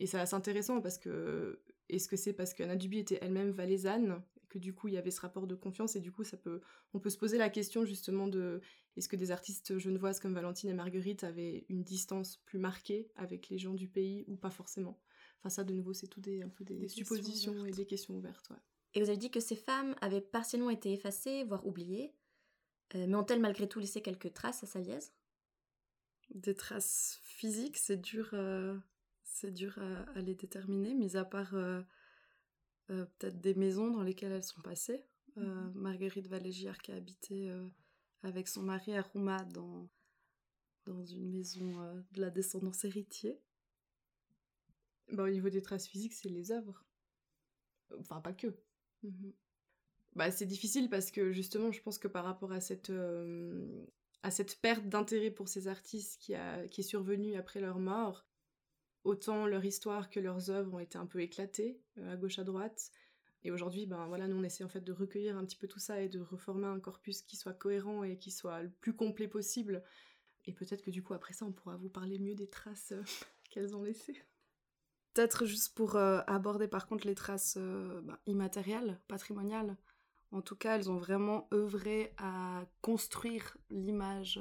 Et 0.00 0.06
c'est 0.06 0.18
assez 0.18 0.34
intéressant 0.34 0.80
parce 0.80 0.98
que. 0.98 1.62
Est-ce 1.88 2.06
que 2.06 2.16
c'est 2.16 2.34
parce 2.34 2.52
qu'Anna 2.52 2.76
Dubuis 2.76 2.98
était 2.98 3.18
elle-même 3.22 3.50
valaisanne? 3.50 4.22
Que 4.48 4.58
du 4.58 4.74
coup 4.74 4.88
il 4.88 4.94
y 4.94 4.98
avait 4.98 5.10
ce 5.10 5.20
rapport 5.20 5.46
de 5.46 5.54
confiance 5.54 5.96
et 5.96 6.00
du 6.00 6.12
coup 6.12 6.24
ça 6.24 6.36
peut 6.36 6.60
on 6.94 7.00
peut 7.00 7.10
se 7.10 7.18
poser 7.18 7.38
la 7.38 7.50
question 7.50 7.84
justement 7.84 8.26
de 8.26 8.60
est-ce 8.96 9.08
que 9.08 9.16
des 9.16 9.30
artistes 9.30 9.78
genevoises 9.78 10.20
comme 10.20 10.34
Valentine 10.34 10.70
et 10.70 10.74
Marguerite 10.74 11.24
avaient 11.24 11.66
une 11.68 11.82
distance 11.82 12.38
plus 12.44 12.58
marquée 12.58 13.10
avec 13.16 13.48
les 13.48 13.58
gens 13.58 13.74
du 13.74 13.88
pays 13.88 14.24
ou 14.26 14.36
pas 14.36 14.50
forcément? 14.50 14.98
Enfin 15.38 15.50
ça 15.50 15.64
de 15.64 15.72
nouveau 15.72 15.92
c'est 15.92 16.08
tout 16.08 16.20
des 16.20 16.42
un 16.42 16.48
peu 16.48 16.64
des, 16.64 16.88
suppositions 16.88 17.64
et 17.64 17.70
des 17.70 17.86
questions 17.86 18.14
ouvertes 18.14 18.50
ouais. 18.50 18.56
Et 18.94 19.02
vous 19.02 19.08
avez 19.08 19.18
dit 19.18 19.30
que 19.30 19.40
ces 19.40 19.56
femmes 19.56 19.94
avaient 20.00 20.20
partiellement 20.20 20.70
été 20.70 20.92
effacées, 20.92 21.44
voire 21.44 21.66
oubliées, 21.66 22.14
euh, 22.94 23.06
mais 23.06 23.14
ont-elles 23.14 23.40
malgré 23.40 23.68
tout 23.68 23.80
laissé 23.80 24.00
quelques 24.00 24.32
traces 24.32 24.64
à 24.64 24.66
Savièse 24.66 25.12
Des 26.34 26.54
traces 26.54 27.20
physiques, 27.22 27.76
c'est 27.76 28.00
dur, 28.00 28.30
euh, 28.32 28.76
c'est 29.24 29.52
dur 29.52 29.78
à, 29.78 30.18
à 30.18 30.20
les 30.20 30.34
déterminer, 30.34 30.94
mis 30.94 31.16
à 31.16 31.24
part 31.24 31.54
euh, 31.54 31.82
euh, 32.90 33.06
peut-être 33.18 33.40
des 33.40 33.54
maisons 33.54 33.90
dans 33.90 34.02
lesquelles 34.02 34.32
elles 34.32 34.42
sont 34.42 34.60
passées. 34.62 35.04
Euh, 35.38 35.44
Mhm. 35.44 35.72
Marguerite 35.74 36.26
Valégière 36.28 36.78
qui 36.78 36.92
a 36.92 36.96
habité 36.96 37.50
euh, 37.50 37.68
avec 38.22 38.48
son 38.48 38.62
mari 38.62 38.96
à 38.96 39.02
Rouma 39.02 39.44
dans, 39.44 39.88
dans 40.86 41.04
une 41.04 41.30
maison 41.30 42.04
de 42.12 42.20
la 42.20 42.30
descendance 42.30 42.84
héritier. 42.84 43.40
Bah, 45.12 45.24
au 45.24 45.28
niveau 45.28 45.50
des 45.50 45.62
traces 45.62 45.86
physiques 45.88 46.14
c'est 46.14 46.28
les 46.28 46.50
œuvres 46.52 46.84
enfin 48.00 48.20
pas 48.20 48.32
que 48.32 48.48
Bah, 50.14 50.30
c'est 50.30 50.46
difficile 50.46 50.88
parce 50.90 51.10
que 51.10 51.32
justement, 51.32 51.70
je 51.72 51.80
pense 51.82 51.98
que 51.98 52.08
par 52.08 52.24
rapport 52.24 52.52
à 52.52 52.60
cette, 52.60 52.90
euh, 52.90 53.86
à 54.22 54.30
cette 54.30 54.60
perte 54.60 54.88
d'intérêt 54.88 55.30
pour 55.30 55.48
ces 55.48 55.68
artistes 55.68 56.20
qui, 56.20 56.34
a, 56.34 56.66
qui 56.68 56.80
est 56.80 56.84
survenue 56.84 57.36
après 57.36 57.60
leur 57.60 57.78
mort, 57.78 58.26
autant 59.08 59.46
leur 59.46 59.64
histoire 59.64 60.10
que 60.10 60.20
leurs 60.20 60.50
œuvres 60.50 60.74
ont 60.74 60.78
été 60.78 60.98
un 60.98 61.06
peu 61.06 61.20
éclatées 61.20 61.80
euh, 61.96 62.12
à 62.12 62.16
gauche 62.16 62.38
à 62.38 62.44
droite. 62.44 62.90
Et 63.42 63.50
aujourd'hui, 63.50 63.86
ben 63.86 64.06
voilà, 64.06 64.28
nous 64.28 64.36
on 64.36 64.42
essaie 64.42 64.64
de 64.64 64.92
recueillir 64.92 65.38
un 65.38 65.44
petit 65.44 65.56
peu 65.56 65.66
tout 65.66 65.78
ça 65.78 66.00
et 66.02 66.08
de 66.08 66.20
reformer 66.20 66.66
un 66.66 66.78
corpus 66.78 67.22
qui 67.22 67.36
soit 67.36 67.54
cohérent 67.54 68.02
et 68.02 68.18
qui 68.18 68.30
soit 68.30 68.62
le 68.62 68.68
plus 68.68 68.94
complet 68.94 69.26
possible. 69.26 69.82
Et 70.44 70.52
peut-être 70.52 70.82
que 70.82 70.90
du 70.90 71.02
coup 71.02 71.14
après 71.14 71.32
ça, 71.32 71.46
on 71.46 71.52
pourra 71.52 71.76
vous 71.76 71.88
parler 71.88 72.18
mieux 72.18 72.34
des 72.34 72.48
traces 72.48 72.92
euh, 72.92 73.02
qu'elles 73.50 73.74
ont 73.74 73.82
laissées. 73.82 74.20
Peut-être 75.14 75.46
juste 75.46 75.74
pour 75.74 75.96
euh, 75.96 76.20
aborder 76.26 76.68
par 76.68 76.86
contre 76.86 77.06
les 77.06 77.14
traces 77.14 77.56
bah, 77.56 78.20
immatérielles, 78.26 79.00
patrimoniales. 79.08 79.76
En 80.32 80.42
tout 80.42 80.56
cas, 80.56 80.76
elles 80.76 80.90
ont 80.90 80.98
vraiment 80.98 81.48
œuvré 81.54 82.12
à 82.18 82.66
construire 82.82 83.56
l'image 83.70 84.38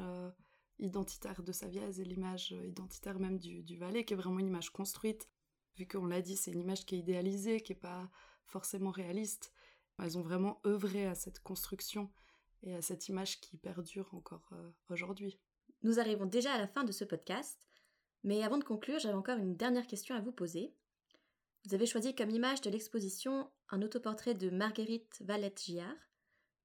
identitaire 0.80 1.44
de 1.44 1.52
Savièse 1.52 2.00
et 2.00 2.06
l'image 2.06 2.54
euh, 2.54 2.66
identitaire 2.66 3.20
même 3.20 3.38
du, 3.38 3.64
du 3.64 3.78
Valais, 3.78 4.06
qui 4.06 4.14
est 4.14 4.18
vraiment 4.18 4.40
une 4.40 4.48
image 4.48 4.70
construite. 4.70 5.30
Vu 5.78 5.88
qu'on 5.88 6.06
l'a 6.06 6.22
dit, 6.22 6.36
c'est 6.36 6.52
une 6.52 6.62
image 6.62 6.86
qui 6.86 6.96
est 6.96 7.00
idéalisée, 7.00 7.62
qui 7.62 7.74
n'est 7.74 7.80
pas 7.80 8.10
forcément 8.46 8.92
réaliste. 8.92 9.54
Elles 10.00 10.18
ont 10.18 10.22
vraiment 10.22 10.62
œuvré 10.66 11.06
à 11.06 11.16
cette 11.16 11.40
construction 11.40 12.10
et 12.64 12.76
à 12.76 12.82
cette 12.82 13.08
image 13.08 13.40
qui 13.40 13.58
perdure 13.58 14.14
encore 14.14 14.48
euh, 14.54 14.72
aujourd'hui. 14.90 15.40
Nous 15.84 16.00
arrivons 16.00 16.26
déjà 16.26 16.54
à 16.54 16.58
la 16.58 16.68
fin 16.68 16.84
de 16.84 16.92
ce 16.92 17.04
podcast, 17.04 17.68
mais 18.24 18.44
avant 18.44 18.58
de 18.58 18.64
conclure, 18.64 19.00
j'avais 19.00 19.14
encore 19.14 19.38
une 19.38 19.56
dernière 19.56 19.88
question 19.88 20.16
à 20.16 20.22
vous 20.22 20.32
poser. 20.32 20.74
Vous 21.66 21.76
avez 21.76 21.86
choisi 21.86 22.16
comme 22.16 22.30
image 22.30 22.62
de 22.62 22.70
l'exposition 22.70 23.50
un 23.70 23.82
autoportrait 23.82 24.34
de 24.34 24.50
Marguerite 24.50 25.22
Valette-Giard. 25.22 25.96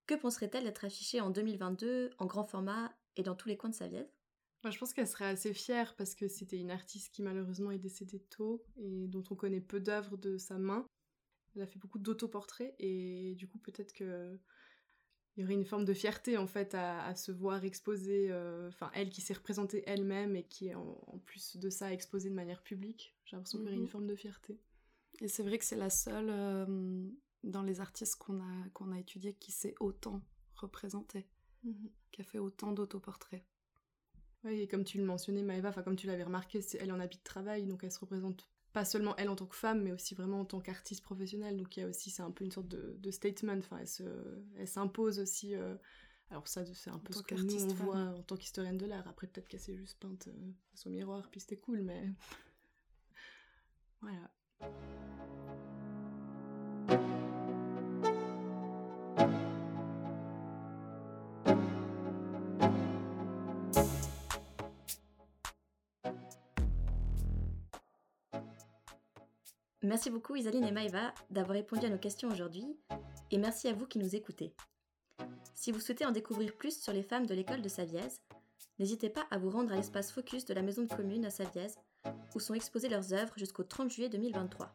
Que 0.07 0.15
penserait-elle 0.15 0.65
d'être 0.65 0.85
affichée 0.85 1.21
en 1.21 1.31
2022 1.31 2.11
en 2.19 2.27
grand 2.27 2.45
format 2.45 2.93
et 3.17 3.23
dans 3.23 3.35
tous 3.35 3.49
les 3.49 3.57
coins 3.57 3.71
de 3.71 3.75
Savièse 3.75 4.13
Moi, 4.65 4.71
je 4.71 4.79
pense 4.79 4.93
qu'elle 4.93 5.07
serait 5.07 5.27
assez 5.27 5.55
fière 5.55 5.95
parce 5.97 6.15
que 6.15 6.29
c'était 6.29 6.59
une 6.59 6.71
artiste 6.71 7.15
qui 7.15 7.23
malheureusement 7.23 7.71
est 7.71 7.79
décédée 7.79 8.21
tôt 8.21 8.65
et 8.77 9.07
dont 9.09 9.25
on 9.31 9.35
connaît 9.35 9.61
peu 9.61 9.81
d'œuvres 9.81 10.17
de 10.17 10.39
sa 10.39 10.59
main. 10.59 10.87
Elle 11.55 11.63
a 11.63 11.67
fait 11.67 11.79
beaucoup 11.79 11.99
d'autoportraits 11.99 12.75
et 12.79 13.35
du 13.37 13.47
coup 13.47 13.59
peut-être 13.59 13.93
que 13.93 14.39
il 15.37 15.41
y 15.41 15.45
aurait 15.45 15.55
une 15.55 15.65
forme 15.65 15.87
de 15.87 15.95
fierté 15.95 16.37
en 16.37 16.47
fait 16.47 16.75
à, 16.75 17.05
à 17.07 17.15
se 17.15 17.33
voir 17.33 17.65
exposée, 17.65 18.29
euh, 18.31 18.69
enfin 18.69 18.91
elle 18.95 19.09
qui 19.09 19.23
s'est 19.23 19.33
représentée 19.33 19.83
elle-même 19.87 20.37
et 20.37 20.45
qui 20.45 20.69
est 20.69 20.75
en, 20.75 20.99
en 21.07 21.19
plus 21.19 21.57
de 21.57 21.71
ça 21.71 21.93
exposée 21.93 22.29
de 22.29 22.35
manière 22.35 22.63
publique. 22.63 23.17
J'ai 23.25 23.37
l'impression 23.37 23.59
qu'il 23.59 23.69
y 23.69 23.71
aurait 23.71 23.81
une 23.81 23.89
forme 23.89 24.07
de 24.07 24.15
fierté. 24.15 24.61
Et 25.21 25.29
c'est 25.29 25.43
vrai 25.43 25.59
que 25.59 25.65
c'est 25.65 25.77
la 25.77 25.89
seule 25.89 26.29
euh, 26.29 27.09
dans 27.45 27.63
les 27.63 27.81
artistes 27.81 28.17
qu'on 28.17 28.41
a, 28.41 28.69
qu'on 28.73 28.93
a 28.93 28.99
étudiés 28.99 29.35
qui 29.35 29.53
s'est 29.53 29.75
autant 29.81 30.21
représentée, 30.55 31.27
qui 32.11 32.21
a 32.21 32.25
fait 32.25 32.39
autant 32.39 32.73
d'autoportraits. 32.73 33.45
Oui, 34.45 34.61
et 34.61 34.69
comme 34.69 34.85
tu 34.85 34.99
le 34.99 35.05
mentionnais, 35.05 35.43
Maëva, 35.43 35.73
comme 35.83 35.97
tu 35.97 36.07
l'avais 36.07 36.25
remarqué, 36.25 36.63
c'est 36.63 36.79
elle 36.79 36.89
est 36.89 36.93
en 36.93 37.01
habit 37.01 37.19
de 37.19 37.23
travail, 37.23 37.67
donc 37.67 37.85
elle 37.85 37.93
se 37.93 38.01
représente 38.01 38.49
pas 38.73 38.85
seulement 38.85 39.15
elle 39.17 39.29
en 39.29 39.37
tant 39.37 39.47
que 39.47 39.55
femme, 39.57 39.83
mais 39.83 39.93
aussi 39.93 40.15
vraiment 40.15 40.41
en 40.41 40.45
tant 40.45 40.61
qu'artiste 40.61 41.03
professionnelle. 41.03 41.57
Donc 41.57 41.77
il 41.77 41.81
y 41.81 41.83
a 41.83 41.87
aussi, 41.87 42.11
c'est 42.11 42.23
un 42.23 42.31
peu 42.31 42.45
une 42.45 42.51
sorte 42.51 42.69
de, 42.69 42.97
de 42.99 43.11
statement. 43.11 43.59
Enfin, 43.59 43.79
elle 43.79 43.89
se, 43.89 44.03
elle 44.57 44.69
s'impose 44.69 45.19
aussi. 45.21 45.55
euh, 45.55 45.77
alors 46.31 46.49
ça, 46.49 46.65
c'est 46.65 46.91
un 46.91 46.99
peu 46.99 47.13
ce 47.13 47.23
que 47.23 47.35
nous 47.35 47.63
on 47.65 47.75
voit 47.75 47.97
en 47.99 48.23
tant 48.23 48.37
qu'historienne 48.37 48.79
de 48.79 48.87
l'art. 48.87 49.07
Après, 49.07 49.27
peut-être 49.27 49.49
qu'elle 49.49 49.61
s'est 49.61 49.77
juste 49.77 49.99
peinte 50.01 50.29
euh, 50.29 50.53
face 50.71 50.87
au 50.87 50.91
miroir, 50.91 51.29
puis 51.31 51.41
c'était 51.41 51.59
cool, 51.59 51.83
mais 51.83 52.09
voilà. 54.01 54.31
Merci 69.83 70.11
beaucoup 70.11 70.37
Isaline 70.37 70.65
et 70.65 70.71
Maëva 70.71 71.13
d'avoir 71.31 71.57
répondu 71.57 71.87
à 71.87 71.91
nos 71.91 71.99
questions 71.99 72.29
aujourd'hui 72.29 72.77
et 73.33 73.39
merci 73.39 73.67
à 73.67 73.73
vous 73.73 73.87
qui 73.87 73.99
nous 73.99 74.15
écoutez. 74.15 74.55
Si 75.55 75.73
vous 75.73 75.81
souhaitez 75.81 76.07
en 76.07 76.13
découvrir 76.13 76.55
plus 76.55 76.81
sur 76.81 76.93
les 76.93 77.03
femmes 77.03 77.27
de 77.27 77.35
l'école 77.35 77.63
de 77.63 77.69
Savièse, 77.69 78.21
n'hésitez 78.79 79.11
pas 79.11 79.27
à 79.33 79.39
vous 79.39 79.51
rendre 79.51 79.73
à 79.73 79.77
l'espace 79.77 80.13
Focus 80.13 80.45
de 80.45 80.55
la 80.55 80.63
Maison 80.63 80.83
de 80.83 80.95
Commune 80.95 81.25
à 81.25 81.31
Savièse 81.31 81.79
où 82.35 82.41
sont 82.41 82.55
exposées 82.55 82.89
leurs 82.89 83.13
œuvres 83.13 83.35
jusqu'au 83.37 83.65
30 83.65 83.91
juillet 83.91 84.09
2023. 84.09 84.73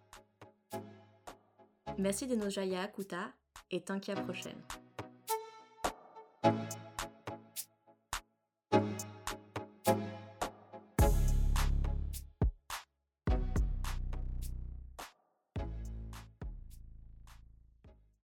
Merci 1.97 2.27
de 2.27 2.35
nos 2.35 2.49
Jaya 2.49 2.87
Kuta 2.87 3.31
et 3.71 3.81
Tankia 3.81 4.15
prochaine. 4.15 4.61